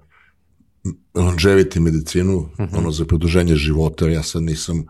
[1.14, 4.86] longevity medicinu, ono za produženje života, ja sad nisam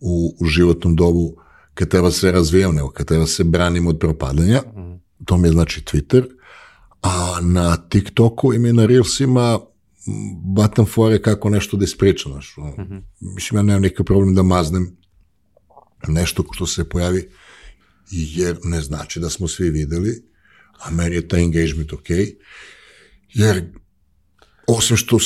[0.00, 1.36] u, u životnom dobu
[1.74, 4.62] kad treba se razvijam, nego kad treba se branim od propadanja.
[5.24, 6.24] To mi je znači Twitter.
[7.02, 9.58] A na TikToku i mi na Reelsima
[10.56, 12.32] batam fore kako nešto da ispričam.
[12.32, 12.54] Znaš.
[12.56, 13.02] Mm -hmm.
[13.20, 14.96] Mislim, ja nemam nikakav problem da maznem
[16.08, 17.28] nešto što se pojavi,
[18.10, 20.27] jer ne znači da smo svi videli,
[20.78, 22.10] a meni je taj engagement ok,
[23.34, 23.72] jer
[24.66, 25.22] osim što uh,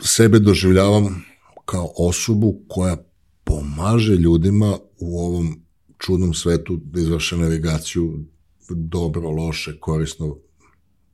[0.00, 1.24] sebe doživljavam
[1.64, 2.96] kao osobu koja
[3.44, 5.62] pomaže ljudima u ovom
[5.98, 8.24] čudnom svetu da izvrše navigaciju
[8.68, 10.36] dobro, loše, korisno,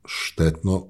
[0.05, 0.87] štetno,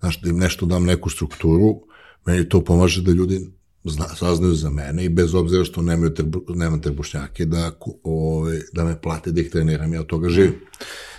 [0.00, 1.80] znaš, da im nešto dam neku strukturu,
[2.26, 3.40] meni to pomaže da ljudi
[3.84, 7.72] zna, saznaju za mene i bez obzira što nemaju trbu, nemam trbušnjake da,
[8.04, 10.54] ovaj, da me plate da ih treniram, ja od toga živim.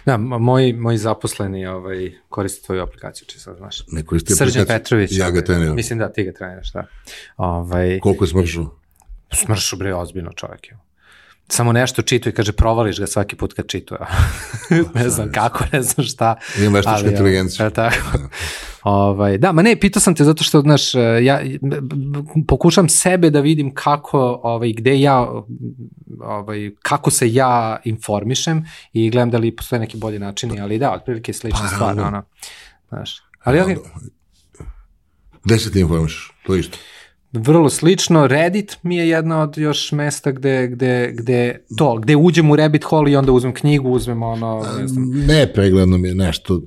[0.05, 3.87] Da, moj, moj zaposleni ovaj, koristi tvoju aplikaciju, či sad znaš.
[3.87, 4.79] Ne koristi Srđan aplikaciju.
[4.79, 5.11] Petrović.
[5.11, 5.67] Ja ga treniram.
[5.67, 6.87] Ovaj, mislim da ti ga treniraš, da.
[7.37, 8.65] Ovaj, Koliko je smršu?
[9.33, 10.77] Smršu, bre, ozbiljno čovjek je
[11.47, 13.99] samo nešto čituje kaže provališ ga svaki put kad čituje.
[14.95, 16.35] ne znam kako, ne znam šta.
[16.57, 17.69] Imam veštačku inteligenciju.
[17.69, 18.17] Tako.
[18.85, 21.41] Ovaj, da, ma ne, pitao sam te zato što, znaš, ja
[22.47, 25.43] pokušam sebe da vidim kako, ovaj, gde ja,
[26.19, 30.93] ovaj, kako se ja informišem i gledam da li postoje neki bolji načini, ali da,
[30.93, 32.23] otprilike slična pa, stvar, ono,
[32.89, 33.21] znaš.
[33.43, 33.77] Ali, ali,
[35.43, 36.31] Gde se ti informišeš?
[36.45, 36.77] To je isto
[37.37, 38.27] vrlo slično.
[38.27, 42.83] Reddit mi je jedna od još mesta gde, gde, gde to, gde uđem u rabbit
[42.83, 44.65] hole i onda uzmem knjigu, uzmem ono...
[44.79, 45.09] Ne, znam.
[45.27, 46.61] ne pregledno mi je nešto...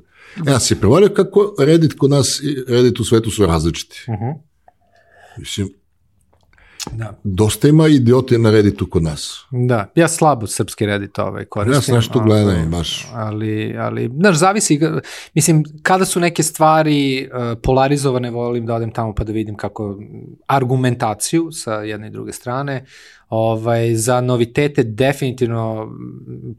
[0.46, 4.04] Ja se prevalio kako Reddit kod nas i Reddit u svetu su različiti.
[4.08, 4.34] Uh -huh.
[5.38, 5.68] Mislim,
[6.92, 7.20] Da.
[7.24, 9.44] Dosta ima idioti na Redditu kod nas.
[9.50, 11.76] Da, ja slabo srpski Reddit ovaj koristim.
[11.76, 13.08] Ja sam nešto gledam ovaj, baš.
[13.14, 14.80] Ali, ali, znaš, zavisi,
[15.34, 19.98] mislim, kada su neke stvari uh, polarizovane, volim da odem tamo pa da vidim kako
[20.46, 22.84] argumentaciju sa jedne i druge strane.
[23.28, 25.88] Ovaj, za novitete definitivno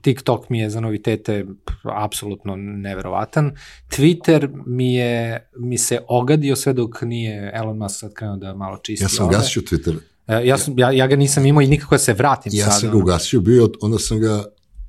[0.02, 1.46] TikTok mi je za novitete
[1.84, 3.56] apsolutno neverovatan.
[3.90, 8.78] Twitter mi je mi se ogadio sve dok nije Elon Musk sad krenuo da malo
[8.78, 9.04] čisti.
[9.04, 9.36] Ja sam ove.
[9.36, 9.96] gasio Twitter
[10.30, 12.74] E, ja, sam, ja, ja ga nisam imao i nikako da se vratim ja sad.
[12.74, 14.46] Ja sam ga ugasio bio, onda sam ga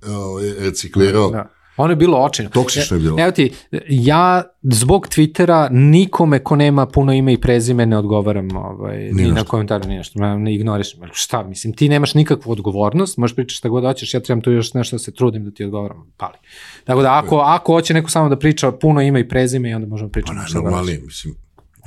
[0.07, 1.31] ovaj, reciklirao.
[1.31, 1.49] Da.
[1.81, 2.51] Ono je bilo očino.
[2.51, 3.20] Toksično je bilo.
[3.20, 3.53] Evo ti,
[3.89, 9.45] ja zbog Twittera nikome ko nema puno ime i prezime ne odgovaram ovaj, ni na
[9.45, 10.97] komentar, ni nešto, ne ignoriš.
[11.12, 14.74] Šta, mislim, ti nemaš nikakvu odgovornost, možeš pričati šta god hoćeš, ja trebam tu još
[14.74, 16.37] nešto da se trudim da ti odgovaram, pali.
[16.85, 20.11] Tako da, ako, ako hoće neko samo da priča puno ime i prezime, onda možemo
[20.11, 20.39] pričati.
[20.53, 21.35] Pa, normalni, mislim,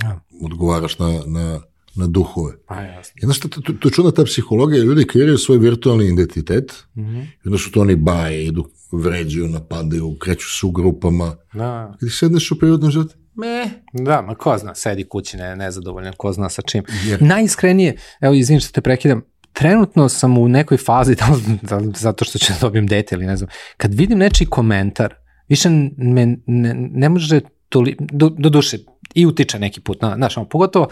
[0.04, 0.20] ja.
[0.42, 1.62] odgovaraš na, na
[1.96, 2.54] na duhove.
[2.68, 3.14] Pa jasno.
[3.16, 7.26] Jedno što, to, to je čudna ta psihologija, ljudi kreiraju svoj virtualni identitet, mm -hmm.
[7.44, 11.36] jedno što to oni baje, idu, vređuju, napadaju, kreću se u grupama.
[11.54, 11.96] Da.
[12.00, 13.70] Kada sedneš u prirodnom životu, Me.
[13.94, 16.84] Da, ma ko zna, sedi kući ne, nezadovoljan, ko zna sa čim.
[17.06, 17.22] Jer...
[17.22, 19.22] Najiskrenije, evo izvim što te prekidam,
[19.54, 21.28] trenutno sam u nekoj fazi, da,
[21.62, 25.16] da, zato što ću da dobijem dete ili ne znam, kad vidim nečiji komentar,
[25.50, 28.78] više me ne, ne može toli, do, do duše,
[29.14, 30.88] i utiče neki put, na, znaš, pogotovo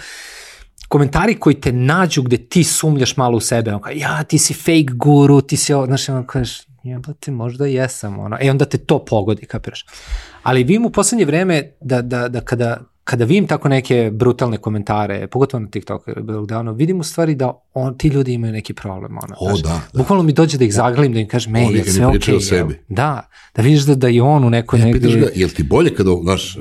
[0.92, 4.54] komentari koji te nađu gde ti sumljaš malo u sebe, ono kao, ja, ti si
[4.54, 8.78] fake guru, ti si ovo, znaš, ono kažeš, jebate, možda jesam, ono, e onda te
[8.78, 9.86] to pogodi, kapiraš.
[10.44, 12.82] Ali vidim u poslednje vreme da, da, da kada,
[13.12, 16.12] kada vidim tako neke brutalne komentare, pogotovo na TikToku,
[16.48, 19.18] da ono, vidim u stvari da on, ti ljudi imaju neki problem.
[19.18, 20.00] Ono, o, znaš, da, da.
[20.00, 22.20] Bukvalno mi dođe da ih zaglim, da im kažem, ej, je sve okej.
[22.20, 22.80] Okay, sebi.
[22.90, 25.20] Da, da vidiš da, da i on u nekoj ja, negde...
[25.20, 26.58] Ga, jel ti bolje kada, znaš,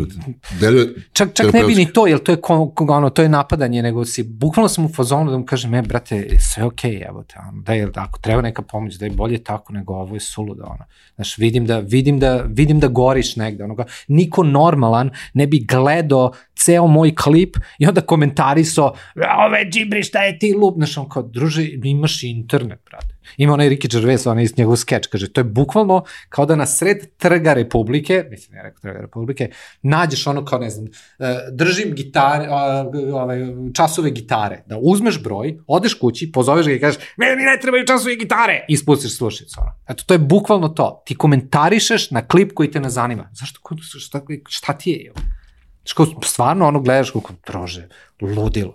[0.60, 0.94] deluje...
[1.12, 4.04] Čak, čak ne bi ni to, jel to je, ko, ono, to je napadanje, nego
[4.04, 7.34] si, bukvalno sam u fazonu da mu kažem, e, brate, sve okej, okay, evo te,
[7.48, 10.64] ono, da je, ako treba neka pomoć, da je bolje tako, nego ovo je suludo,
[10.64, 10.84] ono.
[11.14, 13.76] Znaš, vidim da, vidim da, vidim da goriš negde, ono,
[14.08, 18.94] niko normalan ne bi gledao ceo moj klip i onda komentarisao,
[19.46, 23.20] ove džibri, šta je ti lup, znaš, on kao, druže, imaš internet, brate.
[23.36, 27.16] Ima onaj Ricky Gervais, onaj njegov skeč, kaže, to je bukvalno kao da na sred
[27.16, 29.50] trga Republike, mislim, ne rekao trga Republike,
[29.82, 30.86] nađeš ono kao, ne znam,
[31.18, 32.48] e, držim gitare,
[33.12, 33.38] ovaj,
[33.74, 38.16] časove gitare, da uzmeš broj, odeš kući, pozoveš ga i kažeš, meni ne trebaju časove
[38.16, 39.72] gitare, i spustiš slušicu, ono.
[39.88, 41.02] Eto, to je bukvalno to.
[41.06, 43.30] Ti komentarišeš na klip koji te ne zanima.
[43.32, 43.60] Zašto?
[43.98, 45.12] Šta, šta ti je?
[45.84, 47.88] Što stvarno ono gledaš kako prože,
[48.20, 48.74] ludilo.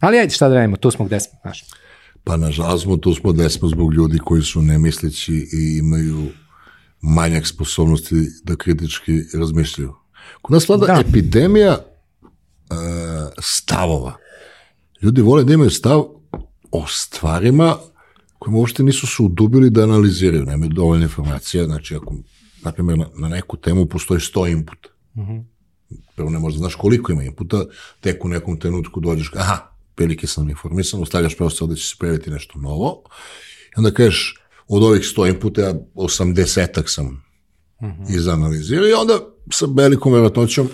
[0.00, 1.64] Ali ajde, šta da radimo, tu smo gde smo, znaš.
[2.24, 6.26] Pa nažalost smo tu smo gde smo zbog ljudi koji su nemisleći i imaju
[7.00, 8.14] manjak sposobnosti
[8.44, 9.94] da kritički razmišljaju.
[10.42, 11.00] Kod nas vlada Da.
[11.08, 12.76] epidemija uh,
[13.38, 14.16] stavova.
[15.02, 16.04] Ljudi vole da imaju stav
[16.70, 17.76] o stvarima
[18.38, 22.14] kojima uopšte nisu se udubili da analiziraju, nemaju dovoljno informacija, znači ako,
[22.64, 24.88] na primjer, na, na neku temu postoji 100 inputa.
[26.16, 27.64] Prvo ne možda znaš koliko ima inputa,
[28.00, 29.56] tek u nekom trenutku dođeš, aha,
[29.94, 33.02] prilike sam informisan, ostavljaš prostor da će se pojaviti nešto novo,
[33.70, 34.36] i onda kažeš,
[34.68, 37.24] od ovih 100 inputa, ja 80-ak sam
[38.08, 39.18] izanalizirao i onda
[39.52, 40.68] sa velikom verovatnoćom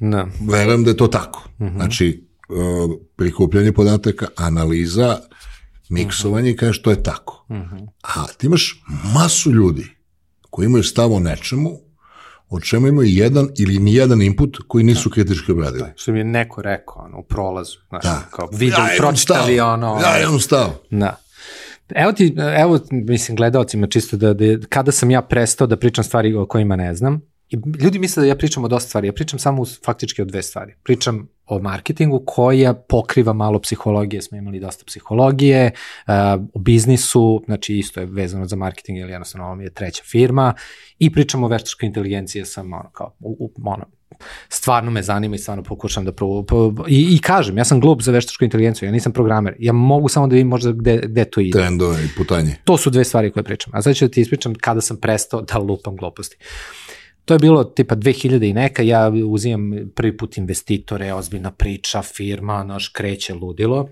[0.00, 0.26] Da.
[0.50, 1.48] verujem da je to tako.
[1.58, 5.18] Znači, uh, prikupljanje podataka, analiza,
[5.88, 7.46] miksovanje i kažeš to je tako.
[8.02, 8.82] A ti imaš
[9.14, 9.86] masu ljudi
[10.50, 11.78] koji imaju stav o nečemu,
[12.52, 15.88] o čemu imaju jedan ili nijedan input koji nisu kritički obradili.
[15.96, 18.22] Što mi je neko rekao, ono, u prolazu, znaš, Da.
[18.30, 20.68] kao video, Ja pročitali, ono, Ja imam stav.
[20.90, 21.16] Da.
[21.94, 26.34] Evo ti, evo, mislim, gledalcima čisto da, da, kada sam ja prestao da pričam stvari
[26.34, 27.20] o kojima ne znam,
[27.52, 30.42] i ljudi misle da ja pričam o dosta stvari, ja pričam samo faktički o dve
[30.42, 30.74] stvari.
[30.82, 35.70] Pričam o marketingu koja pokriva malo psihologije, smo imali dosta psihologije,
[36.06, 36.14] uh,
[36.54, 40.54] o biznisu, znači isto je vezano za marketing ili jednostavno ovo mi je treća firma
[40.98, 43.84] i pričam o veštačkoj inteligenciji, sam ono kao, u, u, ono,
[44.48, 48.02] stvarno me zanima i stvarno pokušam da provu, po, i, i kažem, ja sam glup
[48.02, 51.40] za veštačku inteligenciju, ja nisam programer, ja mogu samo da vidim možda gde, gde to
[51.40, 51.58] ide.
[51.58, 52.56] Trendove i putanje.
[52.64, 53.72] To su dve stvari koje pričam.
[53.74, 56.36] A sad ću da ti ispričam kada sam prestao da lupam gluposti.
[57.24, 62.64] To je bilo tipa 2000 i neka, ja uzimam prvi put investitore, ozbiljna priča, firma,
[62.64, 63.88] naš kreće ludilo.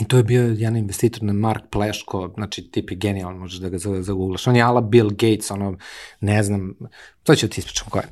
[0.00, 3.68] I to je bio jedan investitor na Mark Pleško, znači tip je genijalan, možeš da
[3.68, 4.46] ga za- zaguglaš.
[4.46, 5.76] On je ala Bill Gates, ono,
[6.20, 6.74] ne znam,
[7.22, 8.04] to ću ti ispričam ko je.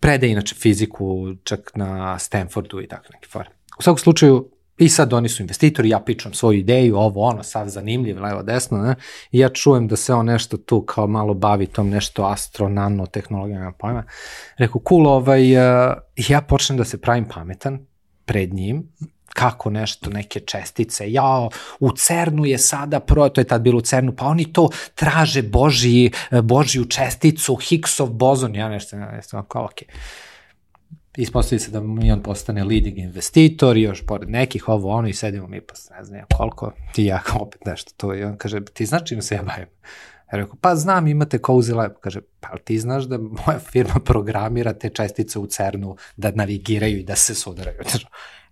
[0.00, 3.50] Prede inače fiziku, čak na Stanfordu i tako neke fore.
[3.78, 7.68] U svakom slučaju, i sad oni su investitori, ja pičam svoju ideju, ovo, ono, sad
[7.68, 8.94] zanimljiv, levo, desno, ne?
[9.30, 13.06] i ja čujem da se on nešto tu kao malo bavi tom nešto astro, nano,
[13.06, 14.04] tehnologijama, nema pojma.
[14.56, 17.86] Rekao, cool, ovaj, uh, ja počnem da se pravim pametan
[18.24, 18.88] pred njim,
[19.34, 21.48] kako nešto, neke čestice, ja,
[21.80, 25.42] u CERNu je sada, pro, to je tad bilo u CERNu, pa oni to traže
[25.42, 26.12] Božji,
[26.42, 29.88] Božju česticu, Higgsov bozon, ja nešto, nešto, kao, okej.
[31.16, 35.46] Ispostavi se da mi on postane leading investitor, još pored nekih, ovo, ono, i sedimo
[35.46, 39.02] mi pa ne znam koliko, ti ja opet nešto to, i on kaže, ti znaš
[39.04, 39.68] čim se ja bavim?
[40.32, 41.92] Ja rekao, pa znam, imate Cozy Lab.
[42.00, 47.02] Kaže, pa ti znaš da moja firma programira te čestice u CERNu da navigiraju i
[47.02, 47.78] da se sudaraju.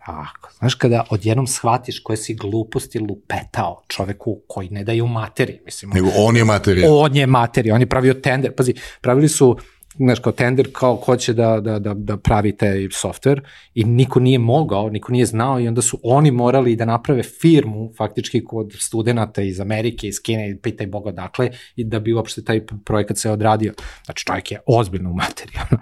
[0.07, 5.61] Ako, znaš, kada odjednom shvatiš koje si gluposti lupetao čoveku koji ne daje u materiji,
[5.65, 6.89] mislim, Nego on je materija.
[6.91, 9.59] on je materija, on je pravio tender, pazi, pravili su
[9.97, 13.41] znaš, kao tender kao ko će da, da, da, da pravi taj software
[13.75, 17.91] i niko nije mogao, niko nije znao i onda su oni morali da naprave firmu
[17.99, 22.67] faktički kod studenta iz Amerike, iz Kine, pitaj Boga dakle, i da bi uopšte taj
[22.85, 23.75] projekat se odradio.
[24.05, 25.61] Znači čovjek je ozbiljno u materiju.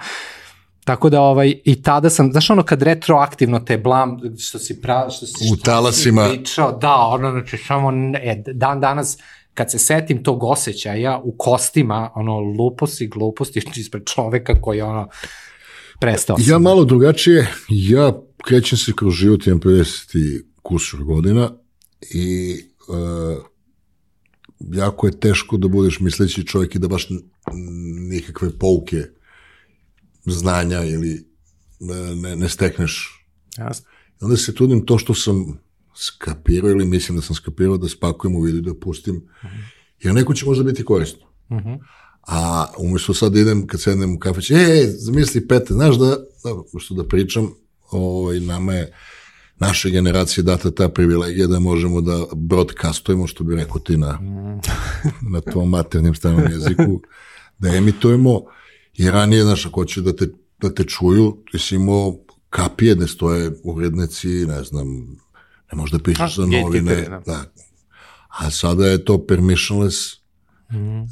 [0.84, 5.10] Tako da ovaj i tada sam, znaš ono kad retroaktivno te blam što si pra,
[5.10, 6.28] što si U što talasima.
[6.28, 9.18] si pričao, da, ono znači samo ne, dan danas
[9.60, 15.08] kad se setim tog osjećaja u kostima, ono luposti, gluposti ispred čoveka koji je ono
[16.00, 16.62] prestao Ja sam.
[16.62, 21.52] malo drugačije, ja krećem se kroz život, imam 50 i kusur godina
[22.14, 22.56] i
[22.88, 23.44] uh,
[24.60, 27.08] jako je teško da budeš misleći čovjek i da baš
[28.10, 29.04] nikakve pouke
[30.26, 31.24] znanja ili
[31.80, 33.24] ne, ne, ne stekneš.
[33.58, 33.86] Jasno.
[34.20, 35.60] Onda se trudim to što sam
[36.00, 39.28] skapirao ili mislim da sam skapirao da spakujem u vidu da pustim,
[40.00, 41.26] jer neko će možda biti korisno.
[41.52, 41.72] Mhm.
[42.26, 46.16] A umjesto sad da idem, kad sednem u kafeć, e, zamisli Pete, znaš da,
[46.78, 47.50] što da pričam,
[47.90, 48.92] ovaj, nama je
[49.58, 54.18] naše generacije data ta privilegija da možemo da broadcastujemo, što bi rekao ti na,
[55.32, 57.00] na tvom maternim stranom jeziku,
[57.58, 58.42] da emitujemo,
[58.94, 60.28] jer ranije, znaš, ako hoće da te,
[60.60, 62.16] da te čuju, ti si imao
[62.50, 65.16] kapije gde stoje urednici, ne znam,
[65.72, 67.22] ne možeš da pišeš za novine, da.
[67.26, 67.44] da.
[68.28, 69.96] A sada je to permissionless,
[70.72, 70.98] Mhm.
[71.02, 71.06] e,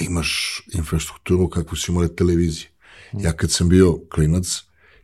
[0.00, 2.68] imaš infrastrukturu kakvu si imali televizije.
[3.12, 4.46] Ja kad sam bio klinac,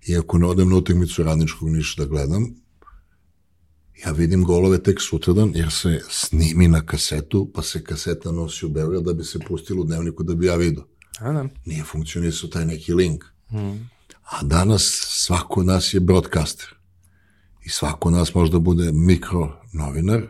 [0.07, 2.55] i ako ne odem na utakmicu radničkog ništa da gledam,
[4.05, 8.69] ja vidim golove tek sutradan, jer se snimi na kasetu, pa se kaseta nosi u
[8.69, 10.87] Beograd da bi se pustilo u dnevniku da bi ja vidio.
[11.21, 11.49] A, da.
[11.65, 13.25] Nije funkcionisao taj neki link.
[14.31, 16.76] A danas svako od nas je broadcaster.
[17.67, 20.23] I svako od nas može da bude mikro novinar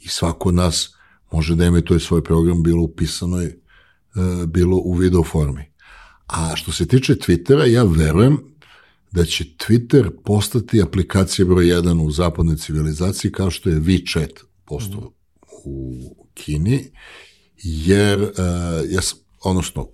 [0.00, 0.94] i svako od nas
[1.32, 3.54] može da emituje svoj program bilo u pisanoj, e,
[4.46, 5.64] bilo u video formi.
[6.26, 8.38] A što se tiče Twittera, ja verujem
[9.12, 15.00] da će Twitter postati aplikacija broj 1 u zapadnoj civilizaciji kao što je WeChat postao
[15.00, 15.12] mm.
[15.64, 16.90] u Kini,
[17.62, 18.28] jer, uh,
[18.90, 19.88] ja sam, odnosno,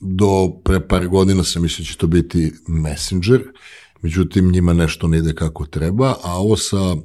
[0.00, 3.42] do pre par godina sam mislio da će to biti Messenger,
[4.02, 6.96] međutim njima nešto ne ide kako treba, a ovo sa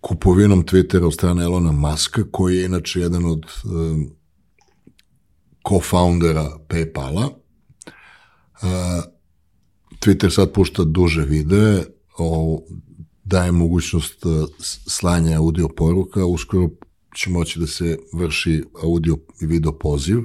[0.00, 4.10] kupovinom Twittera od strane Elona Muska, koji je inače jedan od um,
[5.68, 9.04] co-foundera Paypala, uh,
[10.00, 11.84] Twitter sad pušta duže videe,
[12.18, 12.60] o,
[13.24, 14.48] daje mogućnost uh,
[14.86, 16.68] slanja audio poruka, uskoro
[17.16, 20.18] će moći da se vrši audio i video poziv.
[20.18, 20.24] Uh,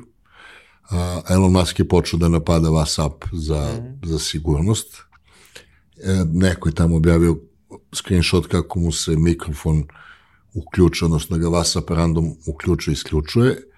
[1.29, 4.07] Elon Musk je počeo da napada WhatsApp za, mm.
[4.07, 5.08] za sigurnost.
[6.03, 7.37] E, neko je tamo objavio
[7.95, 9.83] screenshot kako mu se mikrofon
[10.53, 13.69] uključuje, odnosno da ga WhatsApp random uključuje i isključuje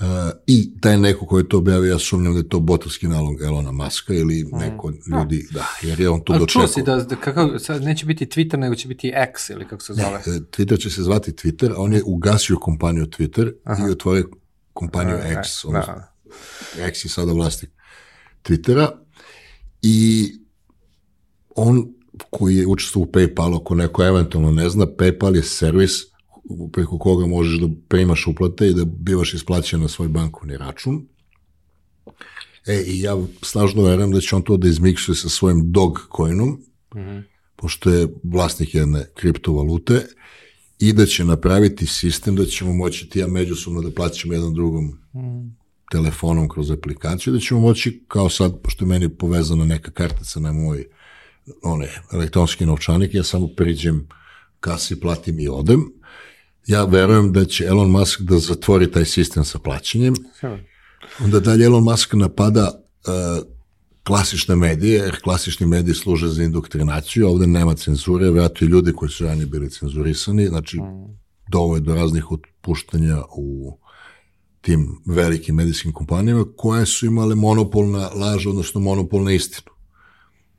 [0.00, 0.04] Uh,
[0.46, 3.72] I taj neko ko je to objavio, ja sumnjam da je to botovski nalog Elona
[3.72, 4.58] Maska ili mm.
[4.58, 4.94] neko mm.
[5.16, 6.62] ljudi, da, jer je on to dočekao.
[6.62, 9.82] Čuo si da, da kakav, sad neće biti Twitter, nego će biti X ili kako
[9.82, 10.10] se zove?
[10.10, 13.88] Ne, Twitter će se zvati Twitter, a on je ugasio kompaniju Twitter Aha.
[13.88, 14.28] i otvorio
[14.72, 16.84] kompaniju a, X, e, odnosno, da.
[16.84, 17.70] X je sada vlasnik
[18.44, 18.88] Twittera
[19.82, 20.28] i
[21.56, 21.94] on
[22.30, 25.92] koji je učestvo u PayPalu, ako neko eventualno ne zna, PayPal je servis
[26.72, 31.06] preko koga možeš da primaš uplate i da bivaš isplaćen na svoj bankovni račun.
[32.66, 36.98] E, i ja snažno verujem da će on to da izmiksuje sa svojim Dogecoinom, mm
[36.98, 37.22] -hmm.
[37.56, 40.06] pošto je vlasnik jedne kriptovalute,
[40.78, 44.84] i da će napraviti sistem da ćemo moći ti ja međusobno da plaćamo jedan drugom
[44.84, 45.56] mm.
[45.92, 50.52] telefonom kroz aplikaciju, da ćemo moći, kao sad, pošto je meni povezana neka kartica na
[50.52, 50.84] moj
[51.62, 54.08] one, elektronski novčanik, ja samo priđem
[54.60, 55.92] kasi, platim i odem,
[56.66, 60.14] ja verujem da će Elon Musk da zatvori taj sistem sa plaćanjem.
[61.24, 63.44] Onda dalje Elon Musk napada uh,
[64.02, 69.10] klasične medije, jer klasični mediji služe za indoktrinaciju, ovde nema cenzure, vjerojatno i ljudi koji
[69.10, 70.78] su ranije bili cenzurisani, znači
[71.50, 73.78] dovoljno do raznih otpuštanja u
[74.60, 79.77] tim velikim medijskim kompanijama koje su imale monopol na laž, odnosno monopol na istinu.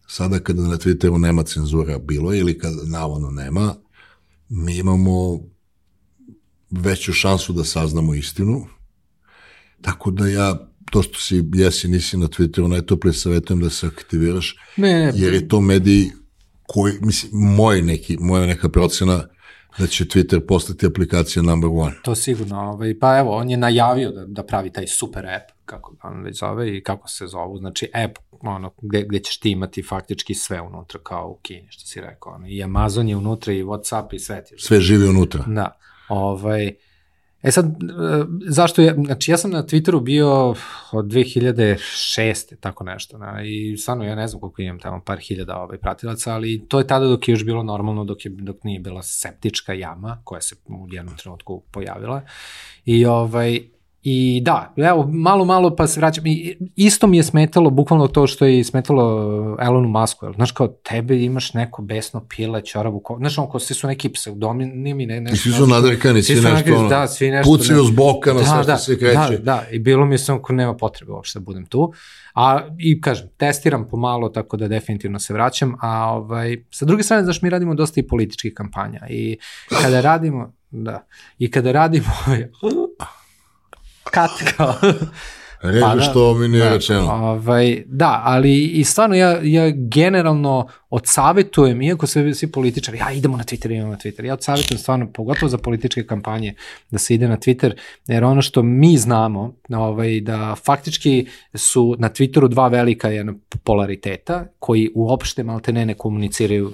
[0.10, 3.76] Sada kada na Twitteru nema cenzura bilo ili kada navodno nema,
[4.50, 5.40] mi imamo
[6.72, 8.66] veću šansu da saznamo istinu.
[9.82, 14.56] Tako da ja to što si jesi nisi na Twitteru, najtoplije savjetujem da se aktiviraš,
[14.78, 16.10] ne, ne, jer je to medij
[16.64, 19.28] koji, mislim, moj neki, moja neka procena
[19.78, 21.96] da će Twitter postati aplikacija number one.
[22.04, 25.96] To sigurno, ovaj, pa evo, on je najavio da, da pravi taj super app, kako
[26.04, 29.84] on već zove i kako se zovu, znači app, ono, gde, gde ćeš ti imati
[29.84, 33.64] faktički sve unutra, kao u Kini, što si rekao, ono, i Amazon je unutra, i
[33.64, 34.56] Whatsapp, i sve ti.
[34.58, 35.44] Sve živi unutra.
[35.48, 35.78] Da,
[36.10, 36.76] ovaj,
[37.44, 40.56] E sad, e, zašto ja, znači ja sam na Twitteru bio
[40.92, 42.56] od 2006.
[42.60, 46.34] tako nešto, na, i stvarno ja ne znam koliko imam tamo, par hiljada ovaj, pratilaca,
[46.34, 49.74] ali to je tada dok je još bilo normalno, dok, je, dok nije bila septička
[49.74, 52.22] jama koja se u jednom trenutku pojavila.
[52.86, 53.62] I ovaj,
[54.04, 56.28] I da, evo, malo, malo pa se vraćam.
[56.28, 60.34] I isto mi je smetalo, bukvalno to što je smetalo Elonu Musku.
[60.36, 64.10] Znaš, kao tebe imaš neko besno pile, čoravu, ko, znaš, on, kao svi su neki
[64.10, 65.36] pseudomi, nije mi ne, nešto.
[65.36, 67.52] I svi su nadrkani, svi, svi nešto, ono, da, svi nešto.
[67.52, 69.38] Pucaju s boka na da, sve što da, se kreće.
[69.38, 71.94] Da, da, i bilo mi je samo ko nema potrebe uopšte da budem tu.
[72.34, 77.24] A, i kažem, testiram pomalo, tako da definitivno se vraćam, a ovaj, sa druge strane,
[77.24, 79.38] znaš, mi radimo dosta i političkih kampanja i
[79.82, 81.06] kada radimo, da,
[81.38, 82.12] i kada radimo,
[84.10, 84.76] kat kao.
[85.62, 87.12] Reži pa, da, što mi nije da, rečeno.
[87.12, 93.38] Ovaj, da, ali i stvarno ja, ja generalno odsavetujem, iako sve svi političari, ja idemo
[93.38, 96.56] na Twitter, idemo na Twitter, ja odsavetujem stvarno, pogotovo za političke kampanje,
[96.92, 97.72] da se ide na Twitter,
[98.08, 103.34] jer ono što mi znamo, ovaj, da faktički su na Twitteru dva velika jedna
[103.64, 106.74] polariteta, koji uopšte malte ne ne komuniciraju uh,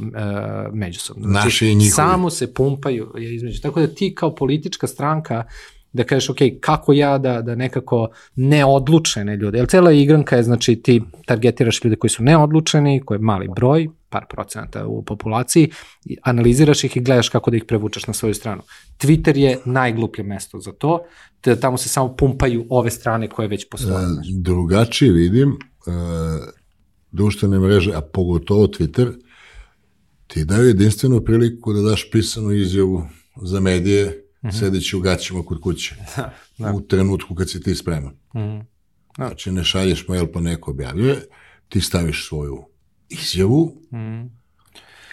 [0.74, 1.28] međusobno.
[1.28, 1.92] Znači, Naši i njihovi.
[1.92, 3.62] Samo se pumpaju između.
[3.62, 5.44] Tako da ti kao politička stranka
[5.96, 10.76] da kažeš, ok, kako ja da, da nekako neodlučene ljude, jer cela igranka je, znači,
[10.76, 15.72] ti targetiraš ljude koji su neodlučeni, koji je mali broj, par procenata u populaciji,
[16.22, 18.62] analiziraš ih i gledaš kako da ih prevučeš na svoju stranu.
[19.00, 21.00] Twitter je najgluplje mesto za to,
[21.41, 24.04] te tamo se samo pumpaju ove strane koje već postoje.
[24.04, 24.08] E,
[24.41, 25.91] drugačije vidim, e,
[27.12, 29.14] društvene mreže, a pogotovo Twitter,
[30.28, 33.04] ti daju jedinstvenu priliku da daš pisanu izjavu
[33.41, 34.60] za medije mm -hmm.
[34.60, 35.96] sedeći u gaćima kod kuće.
[36.16, 36.74] Da, da.
[36.74, 38.14] U trenutku kad si ti spreman.
[38.36, 38.66] Mm -hmm.
[39.18, 39.28] da.
[39.28, 41.26] Znači, ne šalješ mail pa neko objavljuje,
[41.70, 42.66] ti staviš svoju
[43.10, 44.30] izjavu mm -hmm.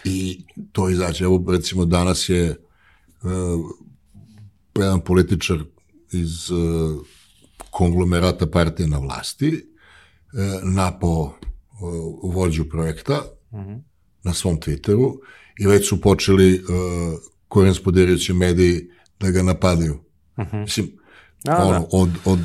[0.05, 1.25] i to izađe.
[1.25, 3.31] Evo, recimo, danas je uh,
[4.79, 5.59] jedan političar
[6.13, 7.07] iz uh,
[7.71, 9.69] konglomerata partije na vlasti
[10.63, 11.35] napao
[12.23, 13.81] vođu projekta uh -huh.
[14.23, 15.19] na svom Twitteru
[15.59, 16.65] i već su počeli uh,
[17.49, 18.89] korenspodirajući mediji
[19.23, 19.95] da ga napadaju.
[20.37, 20.61] Uh -huh.
[20.61, 20.91] Mislim,
[21.49, 21.87] A, ono, da.
[21.93, 22.39] od, od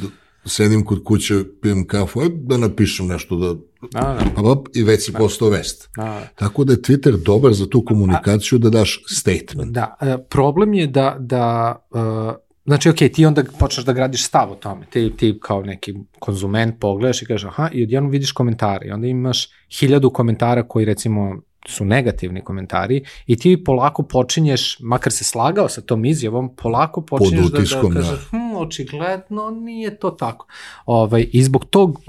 [0.45, 3.49] sedim kod kuće, pijem kafu, da napišem nešto da...
[3.93, 4.25] A, da.
[4.35, 5.17] Pa, pa, I već si da.
[5.17, 5.89] postao vest.
[5.97, 6.27] A, da.
[6.35, 9.71] Tako da je Twitter dobar za tu komunikaciju da daš statement.
[9.71, 12.35] Da, e, problem je da, da uh,
[12.67, 14.85] Znači, ok, ti onda počneš da gradiš stav o tome.
[14.89, 18.87] Ti, ti kao neki konzument pogledaš i kažeš, aha, i odjednom vidiš komentare.
[18.87, 19.49] I onda imaš
[19.79, 25.81] hiljadu komentara koji, recimo, su negativni komentari i ti polako počinješ, makar se slagao sa
[25.81, 28.37] tom izjavom, polako počinješ da, da kažeš, da.
[28.37, 30.47] hm, očigledno nije to tako.
[30.85, 32.01] Ovaj, I zbog tog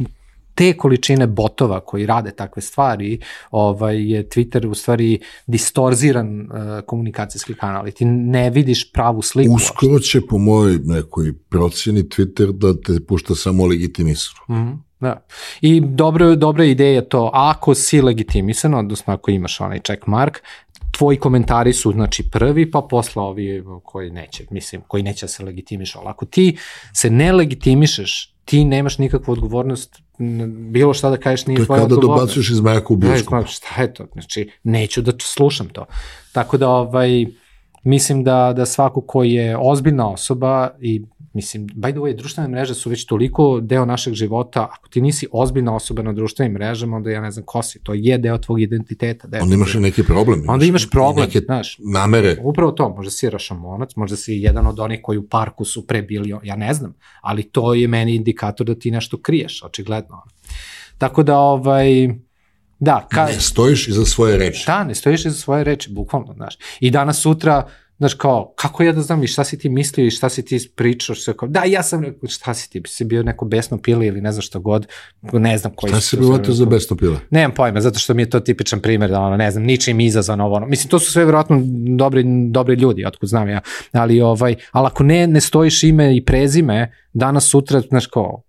[0.54, 6.48] te količine botova koji rade takve stvari, ovaj, je Twitter u stvari distorziran uh,
[6.86, 9.54] komunikacijski kanal i ti ne vidiš pravu sliku.
[9.54, 14.40] Uskoro će po mojoj nekoj procjeni Twitter da te pušta samo legitimisano.
[14.48, 14.87] Mm -hmm.
[15.00, 15.22] Da.
[15.60, 20.42] I dobro, dobra ideja to, ako si legitimisan, odnosno ako imaš onaj check mark,
[20.90, 25.44] tvoji komentari su znači prvi, pa posla ovi koji neće, mislim, koji neće da se
[25.44, 25.98] legitimišu.
[25.98, 26.56] Ali ako ti
[26.92, 30.02] se ne legitimišeš, ti nemaš nikakvu odgovornost,
[30.48, 32.00] bilo šta da kažeš nije tvoja odgovornost.
[32.00, 33.36] To je kada dobacuješ iz majaka u bioskopu.
[33.36, 34.06] Da, šta je to?
[34.12, 35.86] Znači, neću da slušam to.
[36.32, 37.26] Tako da, ovaj,
[37.82, 41.02] mislim da, da svako ko je ozbiljna osoba i
[41.38, 45.26] Mislim, by the way, društvene mreže su već toliko deo našeg života, ako ti nisi
[45.32, 48.60] ozbiljna osoba na društvenim mrežama, onda ja ne znam ko si, to je deo tvog
[48.60, 49.28] identiteta.
[49.28, 50.44] Deo onda imaš i neki problem.
[50.48, 51.76] Onda imaš problem, neke znaš.
[51.92, 52.36] Namere.
[52.42, 56.02] Upravo to, možda si rašamonac, možda si jedan od onih koji u parku su pre
[56.02, 60.22] bili, ja ne znam, ali to je meni indikator da ti nešto kriješ, očigledno.
[60.98, 62.08] Tako da, ovaj,
[62.80, 63.24] Da, ka...
[63.24, 64.64] Ne stojiš iza svoje reči.
[64.66, 66.58] Da, ne stojiš iza svoje reči, bukvalno, znaš.
[66.80, 67.68] I danas sutra,
[67.98, 70.72] Znaš, kao, kako ja da znam i šta si ti mislio i šta si ti
[70.74, 74.06] pričao, sve kao, da, ja sam rekao, šta si ti, si bio neko besno pile
[74.06, 74.86] ili ne znam šta god,
[75.32, 77.16] ne znam koji šta si bilo to za besno pile?
[77.30, 80.40] Nemam pojma, zato što mi je to tipičan primer, da ono, ne znam, ničim izazvan
[80.40, 80.66] ovo, ono.
[80.66, 81.62] mislim, to su sve vjerojatno
[81.96, 83.60] dobri, dobri ljudi, otkud znam ja,
[83.92, 88.42] ali, ovaj, ali ako ne, ne stojiš ime i prezime, danas, sutra, znaš, kao,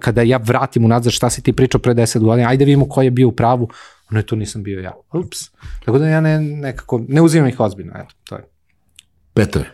[0.00, 3.10] kada ja vratim unazad šta si ti pričao pre 10 godina, ajde vidimo ko je
[3.10, 3.68] bio u pravu,
[4.10, 4.92] ono je to nisam bio ja.
[5.12, 5.38] Ups.
[5.84, 8.57] Tako da ja ne, nekako, ne uzimam ih ozbiljno, eto, to je.
[9.38, 9.64] Petre,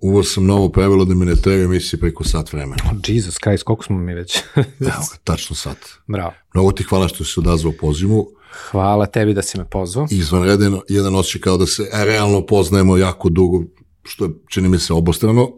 [0.00, 2.82] uvo sam novo pravilo da mi ne treba emisije preko sat vremena.
[2.84, 4.38] Oh, Jesus Christ, koliko smo mi već?
[4.56, 5.78] Evo ga, tačno sat.
[6.06, 6.32] Bravo.
[6.54, 8.30] Mnogo ti hvala što si odazvao pozivu.
[8.70, 10.06] Hvala tebi da si me pozvao.
[10.10, 13.62] Izvanreden jedan osjećaj kao da se realno poznajemo jako dugo,
[14.02, 15.52] što je, čini mi se, obostrano.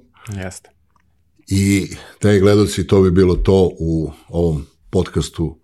[0.45, 0.71] Jeste.
[1.47, 5.59] I taj gledalci, to bi bilo to u ovom podcastu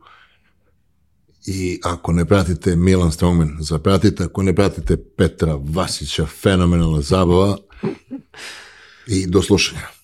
[1.47, 7.59] i ako ne pratite Milan Strongman, zapratite, ako ne pratite Petra Vasića, fenomenalna zabava
[9.07, 9.96] i do slušanja.